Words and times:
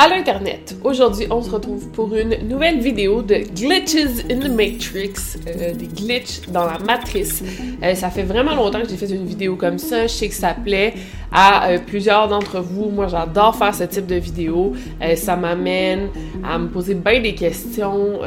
À 0.00 0.06
l'Internet, 0.06 0.76
aujourd'hui, 0.84 1.26
on 1.28 1.42
se 1.42 1.50
retrouve 1.50 1.88
pour 1.88 2.14
une 2.14 2.48
nouvelle 2.48 2.78
vidéo 2.78 3.20
de 3.20 3.34
Glitches 3.34 4.24
in 4.30 4.38
the 4.38 4.48
Matrix, 4.48 5.36
euh, 5.48 5.74
des 5.74 5.88
glitches 5.88 6.42
dans 6.48 6.66
la 6.66 6.78
matrice. 6.78 7.42
Euh, 7.82 7.96
ça 7.96 8.08
fait 8.08 8.22
vraiment 8.22 8.54
longtemps 8.54 8.80
que 8.80 8.88
j'ai 8.88 8.96
fait 8.96 9.10
une 9.10 9.26
vidéo 9.26 9.56
comme 9.56 9.78
ça. 9.78 10.02
Je 10.02 10.12
sais 10.12 10.28
que 10.28 10.36
ça 10.36 10.54
plaît 10.54 10.94
à 11.32 11.70
euh, 11.70 11.78
plusieurs 11.84 12.28
d'entre 12.28 12.60
vous. 12.60 12.90
Moi, 12.90 13.08
j'adore 13.08 13.56
faire 13.56 13.74
ce 13.74 13.82
type 13.82 14.06
de 14.06 14.14
vidéo. 14.14 14.72
ça 15.16 15.34
m'amène 15.34 16.10
à 16.48 16.60
me 16.60 16.68
poser 16.68 16.94
bien 16.94 17.20
des 17.20 17.34
questions 17.34 18.20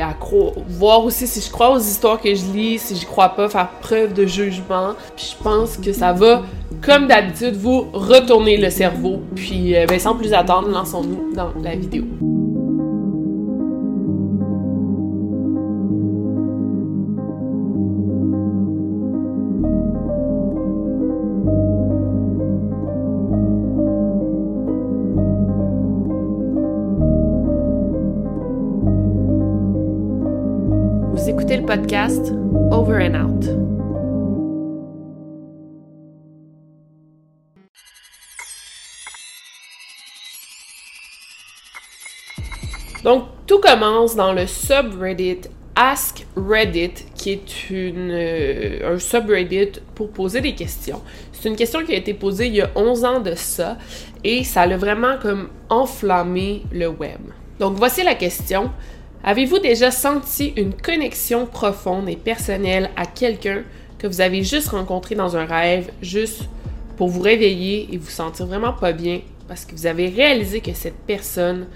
à 0.00 0.14
voir 0.68 1.04
aussi 1.04 1.26
si 1.26 1.40
je 1.40 1.50
crois 1.50 1.70
aux 1.70 1.78
histoires 1.78 2.20
que 2.20 2.34
je 2.34 2.44
lis, 2.52 2.78
si 2.78 2.96
je 2.96 3.06
crois 3.06 3.30
pas, 3.30 3.48
faire 3.48 3.68
preuve 3.80 4.12
de 4.12 4.26
jugement. 4.26 4.94
Puis 5.16 5.34
je 5.36 5.42
pense 5.42 5.76
que 5.76 5.92
ça 5.92 6.12
va, 6.12 6.42
comme 6.82 7.06
d'habitude, 7.06 7.56
vous 7.56 7.86
retourner 7.92 8.56
le 8.56 8.70
cerveau. 8.70 9.20
Puis 9.34 9.76
euh, 9.76 9.86
ben, 9.86 9.98
sans 9.98 10.14
plus 10.14 10.32
attendre, 10.32 10.68
lançons-nous 10.68 11.34
dans 11.34 11.52
la 11.62 11.74
vidéo. 11.74 12.04
Podcast 31.68 32.32
Over 32.70 32.96
and 32.96 33.14
Out. 33.14 33.44
Donc, 43.04 43.24
tout 43.46 43.60
commence 43.60 44.16
dans 44.16 44.32
le 44.32 44.46
subreddit 44.46 45.40
Ask 45.76 46.26
Reddit, 46.36 46.94
qui 47.14 47.32
est 47.32 47.68
une, 47.68 48.12
euh, 48.12 48.94
un 48.94 48.98
subreddit 48.98 49.72
pour 49.94 50.10
poser 50.10 50.40
des 50.40 50.54
questions. 50.54 51.02
C'est 51.32 51.50
une 51.50 51.56
question 51.56 51.84
qui 51.84 51.92
a 51.92 51.96
été 51.96 52.14
posée 52.14 52.46
il 52.46 52.54
y 52.54 52.62
a 52.62 52.70
11 52.76 53.04
ans 53.04 53.20
de 53.20 53.34
ça, 53.34 53.76
et 54.24 54.42
ça 54.42 54.62
a 54.62 54.76
vraiment 54.78 55.18
comme 55.20 55.50
enflammé 55.68 56.62
le 56.72 56.88
web. 56.88 57.20
Donc, 57.60 57.76
voici 57.76 58.02
la 58.02 58.14
question. 58.14 58.70
Avez-vous 59.24 59.58
déjà 59.58 59.90
senti 59.90 60.52
une 60.56 60.74
connexion 60.74 61.46
profonde 61.46 62.08
et 62.08 62.16
personnelle 62.16 62.90
à 62.96 63.04
quelqu'un 63.04 63.62
que 63.98 64.06
vous 64.06 64.20
avez 64.20 64.44
juste 64.44 64.68
rencontré 64.68 65.14
dans 65.14 65.36
un 65.36 65.44
rêve, 65.44 65.90
juste 66.00 66.42
pour 66.96 67.08
vous 67.08 67.20
réveiller 67.20 67.88
et 67.92 67.96
vous 67.96 68.10
sentir 68.10 68.46
vraiment 68.46 68.72
pas 68.72 68.92
bien 68.92 69.20
parce 69.48 69.64
que 69.64 69.72
vous 69.72 69.86
avez 69.86 70.08
réalisé 70.08 70.60
que 70.60 70.72
cette 70.72 70.98
personne 71.06 71.66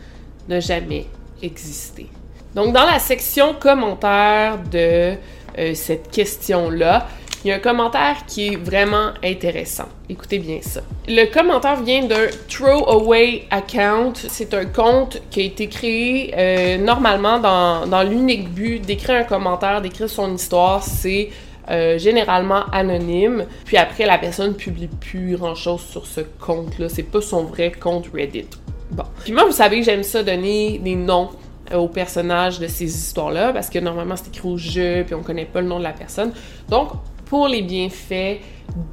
n'a 0.49 0.61
jamais 0.61 1.07
existé? 1.43 2.07
Donc, 2.55 2.75
dans 2.75 2.85
la 2.85 2.99
section 2.99 3.55
commentaires 3.55 4.59
de 4.71 5.15
euh, 5.59 5.75
cette 5.75 6.11
question-là, 6.11 7.09
il 7.45 7.49
y 7.49 7.53
a 7.53 7.57
un 7.57 7.61
commentaire 7.61 8.25
qui 8.27 8.49
est 8.49 8.57
vraiment 8.57 9.11
intéressant. 9.25 9.89
Écoutez 10.09 10.39
bien 10.39 10.59
ça. 10.61 10.81
Le 11.09 11.27
commentaire 11.27 11.83
vient 11.83 12.05
d'un 12.05 12.27
throwaway 12.49 13.45
account. 13.51 14.13
C'est 14.29 14.55
un 14.55 14.65
compte 14.67 15.21
qui 15.31 15.41
a 15.41 15.45
été 15.45 15.69
créé 15.69 16.35
euh, 16.37 16.79
normalement 16.79 17.39
dans, 17.41 18.03
l'unique 18.09 18.49
but 18.51 18.81
d'écrire 18.81 19.17
un 19.17 19.25
commentaire, 19.25 19.81
d'écrire 19.81 20.09
son 20.09 20.35
histoire. 20.35 20.83
C'est 20.83 21.31
euh, 21.71 21.99
généralement 21.99 22.65
anonyme. 22.73 23.47
Puis 23.65 23.77
après, 23.77 24.07
la 24.07 24.19
personne 24.19 24.55
publie 24.55 24.89
plus 24.89 25.37
grand 25.37 25.55
chose 25.55 25.81
sur 25.81 26.07
ce 26.07 26.21
compte-là. 26.21 26.89
C'est 26.89 27.03
pas 27.03 27.21
son 27.21 27.45
vrai 27.45 27.73
compte 27.73 28.07
Reddit. 28.15 28.47
Bon. 28.93 29.05
Puis 29.25 29.33
moi, 29.33 29.45
vous 29.45 29.53
savez 29.53 29.81
que 29.81 29.87
j'aime 29.87 30.03
ça 30.03 30.23
donner 30.23 30.79
des 30.79 30.95
noms 30.95 31.31
euh, 31.73 31.77
aux 31.77 31.89
personnages 31.89 32.59
de 32.59 32.67
ces 32.67 32.85
histoires-là 32.85 33.53
parce 33.53 33.71
que 33.71 33.79
normalement 33.79 34.17
c'est 34.17 34.29
écrit 34.29 34.49
au 34.49 34.57
jeu 34.57 35.05
puis 35.07 35.15
on 35.15 35.23
connaît 35.23 35.45
pas 35.45 35.61
le 35.61 35.69
nom 35.69 35.79
de 35.79 35.85
la 35.85 35.93
personne. 35.93 36.33
Donc 36.69 36.91
pour 37.33 37.49
les 37.49 37.63
bienfaits 37.63 38.41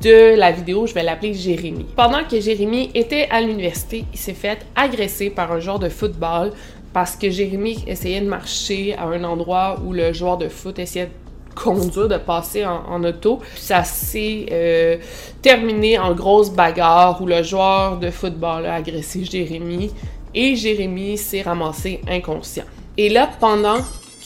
de 0.01 0.33
la 0.37 0.53
vidéo, 0.53 0.87
je 0.87 0.93
vais 0.93 1.03
l'appeler 1.03 1.33
Jérémy. 1.33 1.85
Pendant 1.97 2.23
que 2.23 2.39
Jérémy 2.39 2.89
était 2.95 3.27
à 3.29 3.41
l'université, 3.41 4.05
il 4.13 4.17
s'est 4.17 4.33
fait 4.33 4.59
agresser 4.77 5.29
par 5.29 5.51
un 5.51 5.59
joueur 5.59 5.77
de 5.77 5.89
football 5.89 6.53
parce 6.93 7.17
que 7.17 7.29
Jérémy 7.29 7.83
essayait 7.85 8.21
de 8.21 8.29
marcher 8.29 8.95
à 8.95 9.07
un 9.07 9.25
endroit 9.25 9.81
où 9.85 9.91
le 9.91 10.13
joueur 10.13 10.37
de 10.37 10.47
foot 10.47 10.79
essayait 10.79 11.07
de 11.07 11.53
conduire, 11.53 12.07
de 12.07 12.17
passer 12.17 12.65
en, 12.65 13.03
auto. 13.03 13.41
Ça 13.57 13.83
s'est 13.83 14.45
euh, 14.53 14.95
terminé 15.41 15.99
en 15.99 16.13
grosse 16.13 16.49
bagarre 16.49 17.21
où 17.21 17.25
le 17.25 17.43
joueur 17.43 17.97
de 17.97 18.09
football 18.09 18.67
a 18.67 18.75
agressé 18.75 19.25
Jérémy 19.25 19.91
et 20.33 20.55
Jérémy 20.55 21.17
s'est 21.17 21.41
ramassé 21.41 21.99
inconscient. 22.07 22.63
Et 22.95 23.09
là, 23.09 23.29
pendant 23.37 23.79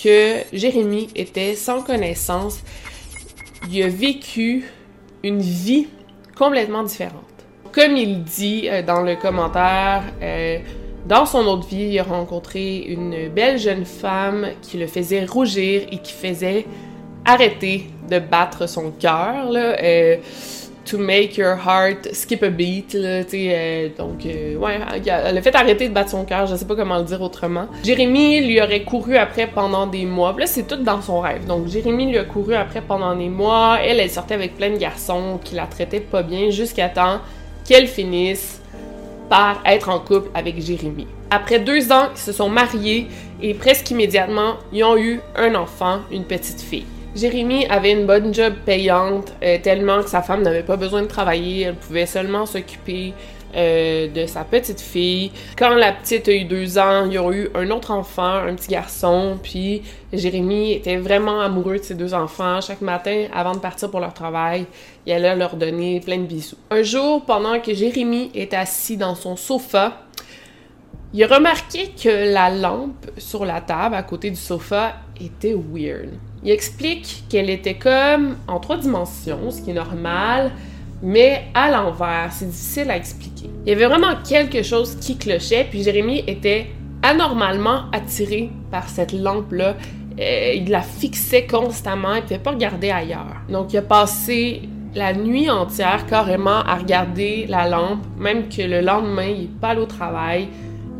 que 0.03 0.35
Jérémy 0.53 1.07
était 1.15 1.55
sans 1.55 1.81
connaissance, 1.81 2.59
il 3.69 3.83
a 3.83 3.87
vécu 3.87 4.65
une 5.23 5.39
vie 5.39 5.87
complètement 6.37 6.83
différente. 6.83 7.23
Comme 7.71 7.95
il 7.97 8.23
dit 8.23 8.67
euh, 8.69 8.83
dans 8.83 9.01
le 9.01 9.15
commentaire, 9.15 10.03
euh, 10.21 10.59
dans 11.07 11.25
son 11.25 11.45
autre 11.45 11.67
vie, 11.67 11.89
il 11.91 11.99
a 11.99 12.03
rencontré 12.03 12.79
une 12.79 13.29
belle 13.29 13.57
jeune 13.57 13.85
femme 13.85 14.47
qui 14.61 14.77
le 14.77 14.87
faisait 14.87 15.25
rougir 15.25 15.83
et 15.91 15.97
qui 15.97 16.13
faisait 16.13 16.65
arrêter 17.25 17.89
de 18.09 18.19
battre 18.19 18.67
son 18.67 18.91
cœur. 18.91 19.49
Euh, 19.53 20.17
to 20.85 20.97
make 20.97 21.37
your 21.37 21.55
heart 21.55 22.13
skip 22.13 22.43
a 22.43 22.49
beat, 22.49 22.93
là, 22.93 23.23
euh, 23.33 23.89
donc, 23.97 24.25
euh, 24.25 24.55
ouais, 24.55 24.79
elle 25.05 25.37
a 25.37 25.41
fait 25.41 25.55
arrêter 25.55 25.87
de 25.87 25.93
battre 25.93 26.11
son 26.11 26.25
cœur, 26.25 26.45
je 26.47 26.55
sais 26.55 26.65
pas 26.65 26.75
comment 26.75 26.97
le 26.97 27.03
dire 27.03 27.21
autrement. 27.21 27.67
Jérémy 27.83 28.41
lui 28.41 28.61
aurait 28.61 28.83
couru 28.83 29.15
après 29.15 29.47
pendant 29.47 29.87
des 29.87 30.05
mois, 30.05 30.35
là, 30.37 30.45
c'est 30.45 30.67
tout 30.67 30.75
dans 30.75 31.01
son 31.01 31.21
rêve, 31.21 31.45
donc 31.45 31.67
Jérémy 31.67 32.07
lui 32.07 32.17
a 32.17 32.23
couru 32.25 32.55
après 32.55 32.81
pendant 32.81 33.15
des 33.15 33.29
mois, 33.29 33.79
elle, 33.81 33.99
elle 33.99 34.09
sortait 34.09 34.35
avec 34.35 34.55
plein 34.55 34.71
de 34.71 34.77
garçons 34.77 35.39
qui 35.43 35.55
la 35.55 35.65
traitaient 35.67 35.99
pas 35.99 36.23
bien 36.23 36.49
jusqu'à 36.49 36.89
temps 36.89 37.19
qu'elle 37.65 37.87
finisse 37.87 38.61
par 39.29 39.61
être 39.65 39.89
en 39.89 39.99
couple 39.99 40.29
avec 40.33 40.61
Jérémy. 40.61 41.07
Après 41.31 41.59
deux 41.59 41.91
ans, 41.91 42.09
ils 42.13 42.19
se 42.19 42.31
sont 42.31 42.49
mariés 42.49 43.07
et 43.41 43.53
presque 43.53 43.89
immédiatement, 43.89 44.55
ils 44.71 44.83
ont 44.83 44.97
eu 44.97 45.21
un 45.35 45.55
enfant, 45.55 45.99
une 46.11 46.25
petite 46.25 46.61
fille. 46.61 46.85
Jérémy 47.15 47.67
avait 47.67 47.91
une 47.91 48.07
bonne 48.07 48.33
job 48.33 48.53
payante, 48.65 49.33
euh, 49.43 49.59
tellement 49.61 50.01
que 50.01 50.09
sa 50.09 50.23
femme 50.23 50.41
n'avait 50.41 50.63
pas 50.63 50.77
besoin 50.77 51.03
de 51.03 51.07
travailler, 51.07 51.61
elle 51.61 51.75
pouvait 51.75 52.07
seulement 52.07 52.47
s'occuper 52.47 53.13
euh, 53.55 54.07
de 54.07 54.25
sa 54.25 54.43
petite 54.43 54.81
fille. 54.81 55.31
Quand 55.55 55.75
la 55.75 55.91
petite 55.91 56.27
a 56.27 56.33
eu 56.33 56.45
deux 56.45 56.79
ans, 56.79 57.05
il 57.05 57.13
y 57.13 57.17
a 57.19 57.31
eu 57.31 57.49
un 57.53 57.69
autre 57.69 57.91
enfant, 57.91 58.33
un 58.47 58.55
petit 58.55 58.69
garçon, 58.69 59.37
puis 59.43 59.83
Jérémy 60.11 60.73
était 60.73 60.97
vraiment 60.97 61.39
amoureux 61.39 61.77
de 61.77 61.83
ses 61.83 61.93
deux 61.93 62.15
enfants. 62.15 62.61
Chaque 62.61 62.81
matin, 62.81 63.27
avant 63.31 63.53
de 63.53 63.59
partir 63.59 63.91
pour 63.91 63.99
leur 63.99 64.15
travail, 64.15 64.65
il 65.05 65.13
allait 65.13 65.35
leur 65.35 65.55
donner 65.55 65.99
plein 65.99 66.17
de 66.17 66.25
bisous. 66.25 66.57
Un 66.71 66.81
jour, 66.81 67.23
pendant 67.25 67.59
que 67.59 67.75
Jérémy 67.75 68.31
est 68.33 68.55
assis 68.55 68.97
dans 68.97 69.13
son 69.13 69.35
sofa, 69.35 69.99
Il 71.15 71.23
a 71.23 71.27
remarqué 71.27 71.91
que 71.91 72.33
la 72.33 72.49
lampe 72.49 73.05
sur 73.19 73.45
la 73.45 73.61
table 73.61 73.93
à 73.93 74.01
côté 74.01 74.31
du 74.31 74.35
sofa 74.35 74.95
était 75.21 75.53
weird. 75.53 76.09
Il 76.43 76.51
explique 76.51 77.23
qu'elle 77.29 77.49
était 77.49 77.75
comme 77.75 78.35
en 78.47 78.59
trois 78.59 78.77
dimensions, 78.77 79.49
ce 79.49 79.61
qui 79.61 79.71
est 79.71 79.75
normal, 79.75 80.51
mais 81.01 81.43
à 81.53 81.71
l'envers. 81.71 82.29
C'est 82.31 82.49
difficile 82.49 82.91
à 82.91 82.97
expliquer. 82.97 83.49
Il 83.65 83.69
y 83.69 83.71
avait 83.71 83.85
vraiment 83.85 84.15
quelque 84.27 84.61
chose 84.61 84.95
qui 84.99 85.17
clochait, 85.17 85.67
puis 85.69 85.83
Jérémy 85.83 86.23
était 86.27 86.67
anormalement 87.01 87.83
attiré 87.91 88.49
par 88.71 88.89
cette 88.89 89.13
lampe-là. 89.13 89.75
Euh, 90.19 90.53
il 90.55 90.69
la 90.69 90.81
fixait 90.81 91.47
constamment, 91.47 92.15
il 92.15 92.17
ne 92.17 92.21
pouvait 92.21 92.39
pas 92.39 92.51
regarder 92.51 92.91
ailleurs. 92.91 93.41
Donc 93.49 93.73
il 93.73 93.77
a 93.77 93.81
passé 93.81 94.61
la 94.95 95.13
nuit 95.13 95.49
entière 95.49 96.05
carrément 96.05 96.59
à 96.59 96.75
regarder 96.75 97.45
la 97.47 97.67
lampe, 97.67 98.05
même 98.19 98.47
que 98.47 98.61
le 98.61 98.81
lendemain, 98.81 99.27
il 99.27 99.41
n'est 99.41 99.47
pas 99.59 99.69
allé 99.69 99.81
au 99.81 99.85
travail. 99.85 100.49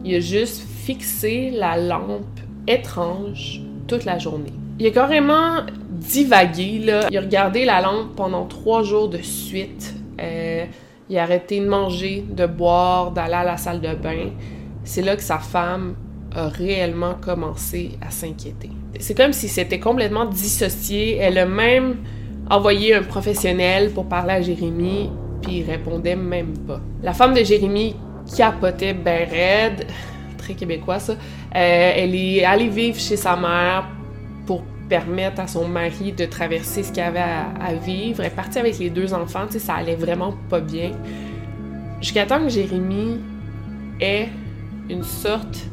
Il 0.04 0.16
a 0.16 0.19
juste 0.19 0.63
fixé 0.86 1.51
la 1.51 1.78
lampe 1.78 2.40
étrange 2.68 3.62
toute 3.88 4.06
la 4.06 4.18
journée. 4.18 4.54
Il 4.80 4.88
a 4.88 4.92
carrément 4.92 5.58
divagué, 5.90 6.80
là. 6.80 7.08
Il 7.12 7.18
a 7.18 7.22
regardé 7.22 7.64
la 7.66 7.81
lampe 7.81 8.16
pendant 8.16 8.46
trois 8.46 8.84
jours 8.84 9.08
de 9.08 9.20
suite. 9.20 9.94
Euh, 10.20 10.66
il 11.10 11.18
a 11.18 11.24
arrêté 11.24 11.60
de 11.60 11.68
manger, 11.68 12.25
de 12.28 12.46
boire, 12.46 13.12
d'aller 13.12 13.36
à 13.36 13.44
la 13.44 13.58
salle 13.58 13.81
de 13.81 13.94
bain. 13.94 14.31
C'est 14.84 15.02
là 15.02 15.16
que 15.16 15.22
sa 15.22 15.38
femme 15.38 15.96
a 16.36 16.48
réellement 16.48 17.16
commencé 17.22 17.92
à 18.02 18.10
s'inquiéter. 18.10 18.72
C'est 19.00 19.16
comme 19.16 19.34
si 19.34 19.48
c'était 19.48 19.80
complètement 19.80 20.25
dissocié. 20.25 21.18
Elle 21.18 21.38
a 21.38 21.46
même 21.46 21.98
envoyé 22.50 22.96
un 22.96 23.04
professionnel 23.04 23.92
pour 23.92 24.08
parler 24.10 24.34
à 24.34 24.42
Jérémy, 24.42 25.12
puis 25.42 25.60
il 25.60 25.69
répondait 25.69 26.16
même 26.16 26.58
pas. 26.68 26.81
La 27.04 27.14
femme 27.14 27.34
de 27.34 27.44
Jérémy 27.44 27.96
capotait 28.36 28.94
ben 28.94 29.28
raide, 29.30 29.86
très 30.38 30.54
québécois 30.56 31.00
ça. 31.00 31.14
Euh, 31.14 31.16
elle 31.96 32.16
est 32.16 32.44
allée 32.44 32.69
vivre 32.69 33.00
chez 33.00 33.18
sa 33.18 33.36
mère 33.36 33.88
permettre 34.89 35.39
à 35.41 35.47
son 35.47 35.68
mari 35.68 36.12
de 36.12 36.25
traverser 36.25 36.83
ce 36.83 36.91
qu'il 36.91 37.03
avait 37.03 37.19
à, 37.19 37.74
vivre. 37.74 38.21
Elle 38.21 38.27
est 38.27 38.35
partie 38.35 38.59
avec 38.59 38.80
les 38.80 38.89
deux 38.89 39.13
enfants, 39.13 39.45
tu 39.47 39.53
sais, 39.53 39.59
ça 39.59 39.75
allait 39.75 39.95
vraiment 39.95 40.33
pas 40.50 40.59
bien. 40.59 40.91
Jusqu'à 42.01 42.25
temps 42.25 42.44
que 42.44 42.50
Jérémy 42.50 43.19
ait 44.00 44.30
une 44.89 45.03
sorte 45.03 45.65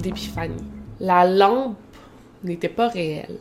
d'épiphanie. 0.00 0.64
La 1.00 1.26
lampe 1.26 1.76
n'était 2.42 2.68
pas 2.68 2.88
réelle. 2.88 3.38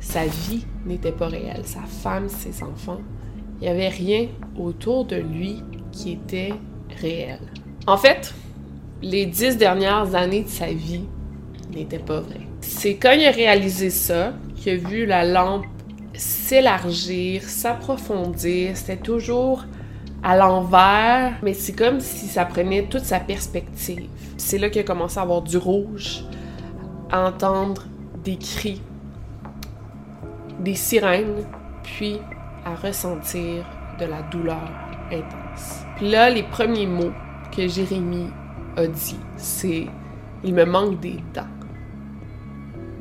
Sa 0.00 0.26
vie 0.26 0.66
n'était 0.84 1.12
pas 1.12 1.28
réelle. 1.28 1.64
Sa 1.64 1.82
femme, 1.82 2.28
ses 2.28 2.62
enfants. 2.62 3.00
Il 3.60 3.64
n'y 3.64 3.68
avait 3.68 3.88
rien 3.88 4.26
autour 4.58 5.04
de 5.04 5.16
lui 5.16 5.62
qui 5.92 6.12
était 6.12 6.54
réel. 7.00 7.38
En 7.86 7.96
fait, 7.96 8.34
les 9.02 9.26
dix 9.26 9.56
dernières 9.56 10.14
années 10.14 10.42
de 10.42 10.48
sa 10.48 10.66
vie 10.66 11.04
n'étaient 11.72 11.98
pas 11.98 12.20
vraies. 12.20 12.48
C'est 12.62 12.96
quand 12.96 13.12
il 13.12 13.26
a 13.26 13.30
réalisé 13.30 13.90
ça 13.90 14.32
qu'il 14.56 14.72
a 14.72 14.76
vu 14.76 15.04
la 15.06 15.24
lampe 15.24 15.66
s'élargir, 16.14 17.42
s'approfondir. 17.42 18.76
C'était 18.76 18.96
toujours 18.96 19.64
à 20.22 20.36
l'envers, 20.36 21.34
mais 21.42 21.54
c'est 21.54 21.72
comme 21.72 22.00
si 22.00 22.26
ça 22.26 22.44
prenait 22.44 22.84
toute 22.84 23.04
sa 23.04 23.20
perspective. 23.20 24.08
C'est 24.36 24.58
là 24.58 24.70
qu'il 24.70 24.80
a 24.80 24.84
commencé 24.84 25.18
à 25.18 25.22
avoir 25.22 25.42
du 25.42 25.56
rouge, 25.56 26.24
à 27.10 27.26
entendre 27.26 27.84
des 28.24 28.36
cris, 28.36 28.80
des 30.60 30.74
sirènes, 30.74 31.44
puis 31.82 32.18
à 32.64 32.74
ressentir 32.74 33.64
de 33.98 34.04
la 34.04 34.22
douleur 34.22 34.70
intense. 35.10 35.84
Puis 35.96 36.10
là, 36.10 36.30
les 36.30 36.44
premiers 36.44 36.86
mots 36.86 37.12
que 37.54 37.66
Jérémie 37.66 38.30
a 38.76 38.86
dit, 38.86 39.18
c'est 39.36 39.86
il 40.44 40.54
me 40.54 40.64
manque 40.64 41.00
des 41.00 41.18
dents. 41.34 41.42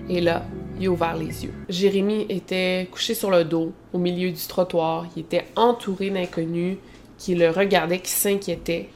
Et 0.10 0.22
là, 0.22 0.44
il 0.80 0.88
a 0.88 0.92
ouvert 0.92 1.16
les 1.16 1.46
yeux. 1.46 1.54
Jérémy 1.70 2.26
était 2.30 2.88
couché 2.92 3.14
sur 3.14 3.32
le 3.32 3.44
dos, 3.44 3.72
au 3.94 3.98
milieu 3.98 4.32
du 4.32 4.48
trottoir. 4.48 5.06
Il 5.16 5.22
était 5.22 5.46
entouré 5.56 6.10
d'inconnus 6.10 6.78
qui 7.18 7.36
le 7.36 7.50
regardaient, 7.50 8.00
qui 8.00 8.12
s'inquiétaient. 8.12 8.90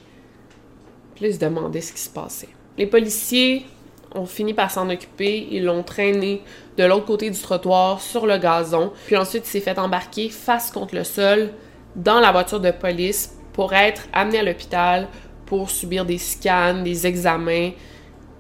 Puis 1.15 1.25
il 1.25 1.33
se 1.33 1.39
demandait 1.39 1.81
ce 1.81 1.93
qui 1.93 1.99
se 1.99 2.09
passait. 2.09 2.49
Les 2.77 2.87
policiers 2.87 3.65
ont 4.13 4.25
fini 4.25 4.53
par 4.53 4.71
s'en 4.71 4.89
occuper. 4.89 5.47
Ils 5.51 5.63
l'ont 5.63 5.83
traîné 5.83 6.41
de 6.77 6.83
l'autre 6.83 7.05
côté 7.05 7.29
du 7.29 7.39
trottoir 7.39 8.01
sur 8.01 8.25
le 8.25 8.37
gazon. 8.37 8.91
Puis 9.05 9.15
ensuite, 9.15 9.45
il 9.45 9.49
s'est 9.49 9.59
fait 9.59 9.77
embarquer 9.77 10.29
face 10.29 10.71
contre 10.71 10.95
le 10.95 11.03
sol 11.03 11.51
dans 11.95 12.19
la 12.19 12.31
voiture 12.31 12.59
de 12.59 12.71
police 12.71 13.37
pour 13.53 13.73
être 13.73 14.07
amené 14.11 14.39
à 14.39 14.43
l'hôpital 14.43 15.07
pour 15.45 15.69
subir 15.69 16.05
des 16.05 16.17
scans, 16.17 16.81
des 16.81 17.05
examens. 17.07 17.71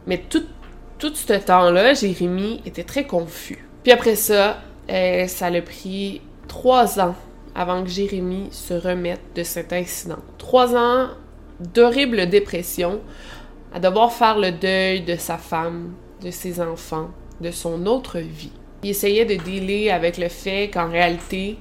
Mais 0.07 0.17
tout 0.17 0.43
tout 0.99 1.13
ce 1.13 1.33
temps-là, 1.33 1.93
Jérémy 1.93 2.61
était 2.65 2.83
très 2.83 3.05
confus. 3.05 3.67
Puis 3.83 3.91
après 3.91 4.15
ça, 4.15 4.57
euh, 4.89 5.27
ça 5.27 5.49
l'a 5.49 5.61
pris 5.61 6.21
trois 6.47 6.99
ans 6.99 7.15
avant 7.53 7.83
que 7.83 7.89
Jérémy 7.89 8.47
se 8.51 8.73
remette 8.73 9.21
de 9.35 9.43
cet 9.43 9.73
incident. 9.73 10.19
Trois 10.37 10.75
ans 10.75 11.09
d'horrible 11.59 12.27
dépression, 12.27 13.01
à 13.73 13.79
devoir 13.79 14.11
faire 14.11 14.37
le 14.37 14.51
deuil 14.51 15.01
de 15.01 15.15
sa 15.15 15.37
femme, 15.37 15.93
de 16.21 16.31
ses 16.31 16.61
enfants, 16.61 17.09
de 17.41 17.51
son 17.51 17.85
autre 17.85 18.19
vie. 18.19 18.51
Il 18.83 18.89
essayait 18.89 19.25
de 19.25 19.35
dealer 19.35 19.89
avec 19.89 20.17
le 20.17 20.29
fait 20.29 20.69
qu'en 20.69 20.89
réalité, 20.89 21.57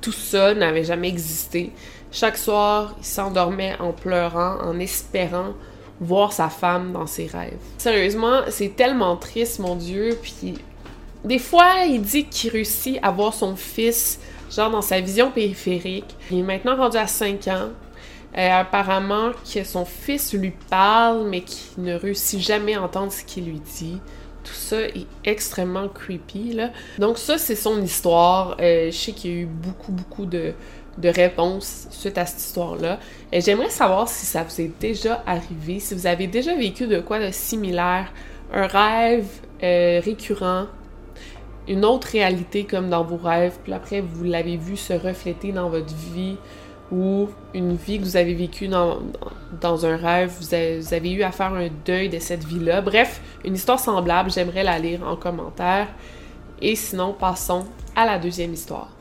tout 0.00 0.12
ça 0.12 0.54
n'avait 0.54 0.84
jamais 0.84 1.08
existé. 1.08 1.72
Chaque 2.12 2.36
soir, 2.36 2.94
il 2.98 3.04
s'endormait 3.04 3.76
en 3.80 3.92
pleurant, 3.92 4.58
en 4.62 4.78
espérant 4.78 5.54
voir 6.00 6.32
sa 6.32 6.48
femme 6.48 6.92
dans 6.92 7.06
ses 7.06 7.26
rêves. 7.26 7.58
Sérieusement, 7.78 8.40
c'est 8.48 8.76
tellement 8.76 9.16
triste, 9.16 9.58
mon 9.58 9.76
Dieu. 9.76 10.18
Puis 10.22 10.54
des 11.24 11.38
fois, 11.38 11.84
il 11.86 12.02
dit 12.02 12.24
qu'il 12.24 12.50
réussit 12.50 12.98
à 13.02 13.10
voir 13.10 13.34
son 13.34 13.56
fils, 13.56 14.20
genre 14.50 14.70
dans 14.70 14.82
sa 14.82 15.00
vision 15.00 15.30
périphérique. 15.30 16.16
Il 16.30 16.40
est 16.40 16.42
maintenant 16.42 16.76
rendu 16.76 16.96
à 16.96 17.06
5 17.06 17.48
ans. 17.48 17.68
Euh, 18.36 18.50
apparemment 18.50 19.30
que 19.50 19.64
son 19.64 19.86
fils 19.86 20.34
lui 20.34 20.52
parle, 20.68 21.26
mais 21.26 21.40
qu'il 21.40 21.84
ne 21.84 21.94
réussit 21.94 22.38
jamais 22.38 22.74
à 22.74 22.82
entendre 22.82 23.10
ce 23.10 23.24
qu'il 23.24 23.46
lui 23.46 23.60
dit. 23.60 23.98
Tout 24.44 24.52
ça 24.52 24.82
est 24.82 25.06
extrêmement 25.24 25.88
creepy, 25.88 26.52
là. 26.52 26.70
Donc 26.98 27.16
ça, 27.16 27.38
c'est 27.38 27.56
son 27.56 27.80
histoire. 27.82 28.56
Euh, 28.60 28.90
je 28.90 28.96
sais 28.96 29.12
qu'il 29.12 29.30
y 29.30 29.34
a 29.34 29.38
eu 29.38 29.46
beaucoup, 29.46 29.90
beaucoup 29.90 30.26
de, 30.26 30.52
de 30.98 31.08
réponses 31.08 31.86
suite 31.90 32.18
à 32.18 32.26
cette 32.26 32.40
histoire-là. 32.40 32.98
Et 33.32 33.40
j'aimerais 33.40 33.70
savoir 33.70 34.08
si 34.08 34.26
ça 34.26 34.42
vous 34.42 34.60
est 34.60 34.72
déjà 34.80 35.22
arrivé, 35.26 35.80
si 35.80 35.94
vous 35.94 36.06
avez 36.06 36.26
déjà 36.26 36.54
vécu 36.54 36.86
de 36.86 37.00
quoi 37.00 37.18
de 37.18 37.30
similaire, 37.30 38.12
un 38.52 38.66
rêve 38.66 39.26
euh, 39.62 40.00
récurrent, 40.04 40.66
une 41.68 41.84
autre 41.84 42.08
réalité 42.08 42.64
comme 42.64 42.88
dans 42.88 43.04
vos 43.04 43.16
rêves, 43.16 43.58
puis 43.64 43.72
après 43.72 44.00
vous 44.00 44.24
l'avez 44.24 44.56
vu 44.56 44.76
se 44.76 44.92
refléter 44.92 45.52
dans 45.52 45.68
votre 45.68 45.94
vie, 45.94 46.36
ou 46.92 47.28
une 47.52 47.74
vie 47.74 47.98
que 47.98 48.04
vous 48.04 48.16
avez 48.16 48.34
vécue 48.34 48.68
dans, 48.68 48.98
dans 49.60 49.84
un 49.86 49.96
rêve, 49.96 50.32
vous 50.38 50.54
avez, 50.54 50.78
vous 50.78 50.94
avez 50.94 51.12
eu 51.12 51.22
à 51.22 51.32
faire 51.32 51.52
un 51.52 51.68
deuil 51.84 52.08
de 52.08 52.18
cette 52.18 52.44
vie-là. 52.44 52.80
Bref, 52.80 53.20
une 53.44 53.54
histoire 53.54 53.80
semblable, 53.80 54.30
j'aimerais 54.30 54.62
la 54.62 54.78
lire 54.78 55.02
en 55.06 55.16
commentaire. 55.16 55.88
Et 56.62 56.76
sinon, 56.76 57.12
passons 57.12 57.64
à 57.94 58.06
la 58.06 58.18
deuxième 58.18 58.52
histoire. 58.52 58.95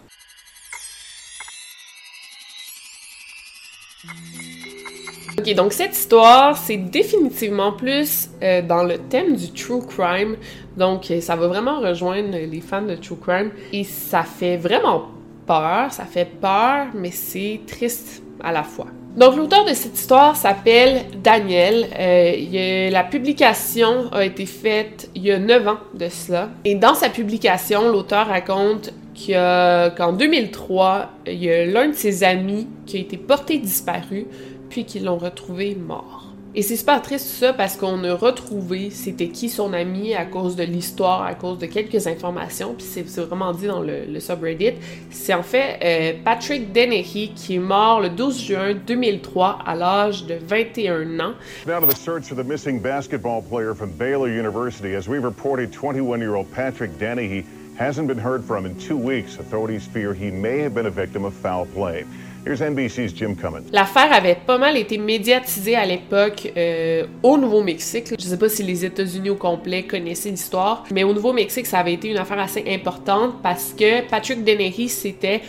Ok, 5.38 5.54
donc 5.54 5.74
cette 5.74 5.94
histoire, 5.94 6.58
c'est 6.58 6.78
définitivement 6.78 7.74
plus 7.74 8.30
euh, 8.42 8.62
dans 8.62 8.84
le 8.84 8.98
thème 8.98 9.36
du 9.36 9.52
true 9.52 9.86
crime. 9.86 10.38
Donc, 10.78 11.12
euh, 11.12 11.20
ça 11.20 11.36
va 11.36 11.48
vraiment 11.48 11.82
rejoindre 11.82 12.38
les 12.38 12.62
fans 12.62 12.82
de 12.82 12.96
true 12.96 13.18
crime. 13.18 13.52
Et 13.74 13.84
ça 13.84 14.24
fait 14.24 14.56
vraiment 14.56 15.10
peur. 15.46 15.92
Ça 15.92 16.06
fait 16.06 16.30
peur, 16.40 16.88
mais 16.94 17.12
c'est 17.12 17.60
triste 17.68 18.24
à 18.42 18.54
la 18.54 18.64
fois. 18.64 18.88
Donc, 19.18 19.36
l'auteur 19.36 19.66
de 19.66 19.74
cette 19.74 19.98
histoire 20.00 20.38
s'appelle 20.38 21.04
Daniel. 21.22 21.88
Euh, 22.00 22.90
la 22.90 23.04
publication 23.04 24.10
a 24.14 24.24
été 24.24 24.46
faite 24.46 25.10
il 25.16 25.24
y 25.24 25.32
a 25.32 25.40
9 25.40 25.68
ans 25.68 25.80
de 25.94 26.08
cela. 26.08 26.50
Et 26.64 26.76
dans 26.76 26.96
sa 26.96 27.10
publication, 27.10 27.92
l'auteur 27.92 28.28
raconte 28.28 28.94
qu'en 29.16 30.14
2003, 30.14 31.10
il 31.28 31.44
y 31.44 31.50
a 31.50 31.66
l'un 31.66 31.88
de 31.90 31.94
ses 31.94 32.24
amis 32.24 32.68
qui 32.86 32.98
a 32.98 33.00
été 33.00 33.18
porté 33.18 33.58
disparu 33.58 34.28
puis 34.70 34.86
qu'ils 34.86 35.06
l'ont 35.06 35.18
retrouvé 35.18 35.76
mort. 35.76 36.26
Et 36.58 36.62
c'est 36.62 36.78
super 36.78 37.02
triste 37.02 37.26
ça 37.26 37.52
parce 37.52 37.76
qu'on 37.76 38.02
a 38.06 38.14
retrouvé 38.14 38.90
c'était 38.90 39.28
qui 39.28 39.50
son 39.50 39.74
ami 39.74 40.16
à 40.16 40.24
cause 40.24 40.56
de 40.56 40.64
l'histoire, 40.64 41.24
à 41.24 41.36
cause 41.36 41.60
de 41.60 41.66
quelques 41.66 42.08
informations, 42.08 42.76
puis 42.78 42.86
c'est 42.88 43.04
vraiment 43.20 43.52
dit 43.52 43.68
dans 43.68 43.82
le, 43.82 44.20
subreddit. 44.22 44.76
C'est 45.10 45.34
en 45.34 45.44
fait 45.44 45.80
euh, 45.84 46.14
Patrick 46.24 46.72
Dennehy 46.72 47.34
qui 47.36 47.56
est 47.56 47.60
mort 47.60 48.00
le 48.00 48.08
12 48.08 48.42
juin 48.42 48.74
2003 48.74 49.60
à 49.66 49.76
l'âge 49.76 50.26
de 50.28 50.36
21 50.48 51.20
ans. 51.20 51.34
Now 51.68 51.82
to 51.82 51.88
the 51.88 51.98
search 51.98 52.30
for 52.30 52.42
the 52.42 52.48
missing 52.48 52.80
basketball 52.80 53.42
player 53.42 53.76
from 53.76 53.92
Baylor 53.92 54.30
University. 54.30 54.96
As 54.96 55.10
we 55.10 55.18
reported, 55.18 55.74
21-year-old 55.74 56.50
Patrick 56.54 56.98
Dennehy 56.98 57.44
hasn't 57.78 58.08
been 58.08 58.18
heard 58.18 58.46
from 58.46 58.66
in 58.66 58.78
two 58.78 58.96
weeks. 58.96 59.38
Authorities 59.40 59.86
fear 59.86 60.14
he 60.14 60.32
may 60.32 60.60
have 60.60 60.74
been 60.74 60.86
a 60.86 60.90
victim 60.92 61.26
of 61.26 61.34
foul 61.34 61.66
play. 61.66 62.06
Here's 62.46 62.62
NBC's 62.62 63.12
Jim 63.16 63.34
Cummins. 63.34 63.64
L'affaire 63.74 64.14
avait 64.14 64.36
pas 64.36 64.60
mal 64.60 64.78
été 64.78 65.00
médiatisée 65.00 65.76
à 65.76 65.84
l'époque 65.84 66.52
euh, 66.56 67.08
au 67.24 67.40
Nouveau-Mexique. 67.40 68.14
Je 68.20 68.24
sais 68.24 68.38
pas 68.38 68.50
si 68.50 68.62
les 68.62 68.86
États-Unis 68.86 69.32
au 69.32 69.36
complet 69.36 69.82
connaissaient 69.82 70.30
l'histoire, 70.30 70.84
mais 70.94 71.04
au 71.04 71.12
Nouveau-Mexique, 71.12 71.66
ça 71.66 71.80
avait 71.80 71.94
été 71.94 72.08
une 72.08 72.18
affaire 72.18 72.38
assez 72.38 72.64
importante 72.68 73.42
parce 73.42 73.74
que 73.74 74.08
Patrick 74.08 74.44
Dennehy, 74.44 74.90
c'était 74.90 75.42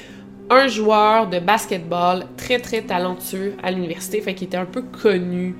un 0.49 0.69
joueur 0.69 1.29
de 1.29 1.39
basketball 1.39 2.29
très 2.39 2.61
très 2.61 2.81
talentueux 2.81 3.57
à 3.63 3.71
l'université, 3.73 4.23
fait 4.23 4.33
qu'il 4.33 4.47
était 4.47 4.57
un 4.57 4.65
peu 4.65 4.81
connu 4.81 5.55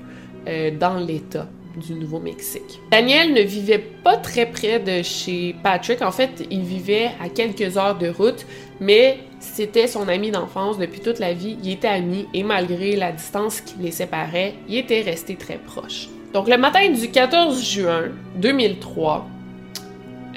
euh, 0.47 0.71
dans 0.71 0.97
l'État 0.97 1.47
du 1.77 1.93
Nouveau-Mexique. 1.93 2.81
Daniel 2.89 3.33
ne 3.33 3.41
vivait 3.41 3.83
pas 4.03 4.17
très 4.17 4.47
près 4.47 4.79
de 4.79 5.03
chez 5.03 5.55
Patrick. 5.61 6.01
En 6.01 6.11
fait, 6.11 6.47
il 6.49 6.61
vivait 6.61 7.11
à 7.21 7.29
quelques 7.29 7.77
heures 7.77 7.97
de 7.99 8.07
route, 8.07 8.45
mais 8.79 9.19
c'était 9.53 9.87
son 9.87 10.07
ami 10.07 10.31
d'enfance 10.31 10.77
depuis 10.77 10.99
toute 10.99 11.19
la 11.19 11.33
vie. 11.33 11.57
Ils 11.63 11.73
étaient 11.73 11.87
amis 11.87 12.27
et 12.33 12.43
malgré 12.43 12.95
la 12.95 13.11
distance 13.11 13.61
qui 13.61 13.75
les 13.79 13.91
séparait, 13.91 14.53
ils 14.67 14.77
étaient 14.77 15.01
restés 15.01 15.35
très 15.35 15.57
proches. 15.57 16.09
Donc 16.33 16.47
le 16.47 16.57
matin 16.57 16.89
du 16.89 17.09
14 17.09 17.63
juin 17.63 18.09
2003, 18.35 19.27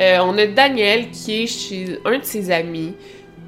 euh, 0.01 0.19
on 0.23 0.39
a 0.39 0.47
Daniel 0.47 1.11
qui 1.11 1.43
est 1.43 1.47
chez 1.47 1.99
un 2.05 2.19
de 2.19 2.25
ses 2.25 2.51
amis 2.51 2.95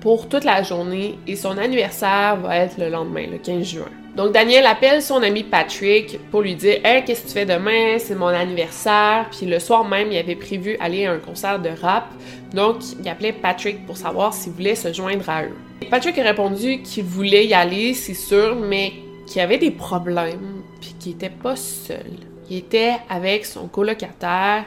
pour 0.00 0.28
toute 0.28 0.44
la 0.44 0.62
journée 0.62 1.18
et 1.26 1.36
son 1.36 1.56
anniversaire 1.56 2.36
va 2.36 2.56
être 2.56 2.78
le 2.78 2.88
lendemain, 2.88 3.26
le 3.30 3.38
15 3.38 3.62
juin. 3.64 4.01
Donc 4.16 4.32
Daniel 4.32 4.66
appelle 4.66 5.00
son 5.00 5.22
ami 5.22 5.42
Patrick 5.42 6.18
pour 6.30 6.42
lui 6.42 6.54
dire 6.54 6.80
Hey, 6.84 7.02
qu'est-ce 7.04 7.22
que 7.22 7.28
tu 7.28 7.32
fais 7.32 7.46
demain? 7.46 7.98
C'est 7.98 8.14
mon 8.14 8.26
anniversaire. 8.26 9.26
Puis 9.30 9.46
le 9.46 9.58
soir 9.58 9.84
même, 9.84 10.12
il 10.12 10.18
avait 10.18 10.36
prévu 10.36 10.76
aller 10.80 11.06
à 11.06 11.12
un 11.12 11.18
concert 11.18 11.58
de 11.58 11.70
rap. 11.70 12.08
Donc 12.52 12.76
il 13.00 13.08
appelait 13.08 13.32
Patrick 13.32 13.86
pour 13.86 13.96
savoir 13.96 14.34
s'il 14.34 14.52
voulait 14.52 14.74
se 14.74 14.92
joindre 14.92 15.28
à 15.30 15.44
eux. 15.44 15.56
Patrick 15.90 16.18
a 16.18 16.24
répondu 16.24 16.82
qu'il 16.82 17.04
voulait 17.04 17.46
y 17.46 17.54
aller, 17.54 17.94
c'est 17.94 18.14
sûr, 18.14 18.56
mais 18.56 18.92
qu'il 19.26 19.40
avait 19.40 19.58
des 19.58 19.70
problèmes, 19.70 20.62
puis 20.80 20.94
qu'il 20.98 21.12
était 21.12 21.30
pas 21.30 21.56
seul. 21.56 22.18
Il 22.50 22.58
était 22.58 22.96
avec 23.08 23.46
son 23.46 23.66
colocataire. 23.66 24.64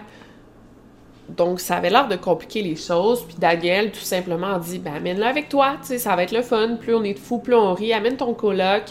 Donc, 1.29 1.59
ça 1.59 1.77
avait 1.77 1.89
l'air 1.89 2.07
de 2.07 2.15
compliquer 2.15 2.61
les 2.61 2.75
choses. 2.75 3.23
Puis 3.25 3.35
Daniel, 3.39 3.91
tout 3.91 3.99
simplement, 3.99 4.57
dit 4.59 4.79
Ben, 4.79 4.95
amène-le 4.95 5.25
avec 5.25 5.49
toi, 5.49 5.77
tu 5.81 5.87
sais, 5.87 5.97
ça 5.97 6.15
va 6.15 6.23
être 6.23 6.31
le 6.31 6.41
fun. 6.41 6.77
Plus 6.79 6.93
on 6.93 7.03
est 7.03 7.13
de 7.13 7.19
fou, 7.19 7.39
plus 7.39 7.55
on 7.55 7.73
rit. 7.73 7.93
Amène 7.93 8.17
ton 8.17 8.33
coloc. 8.33 8.83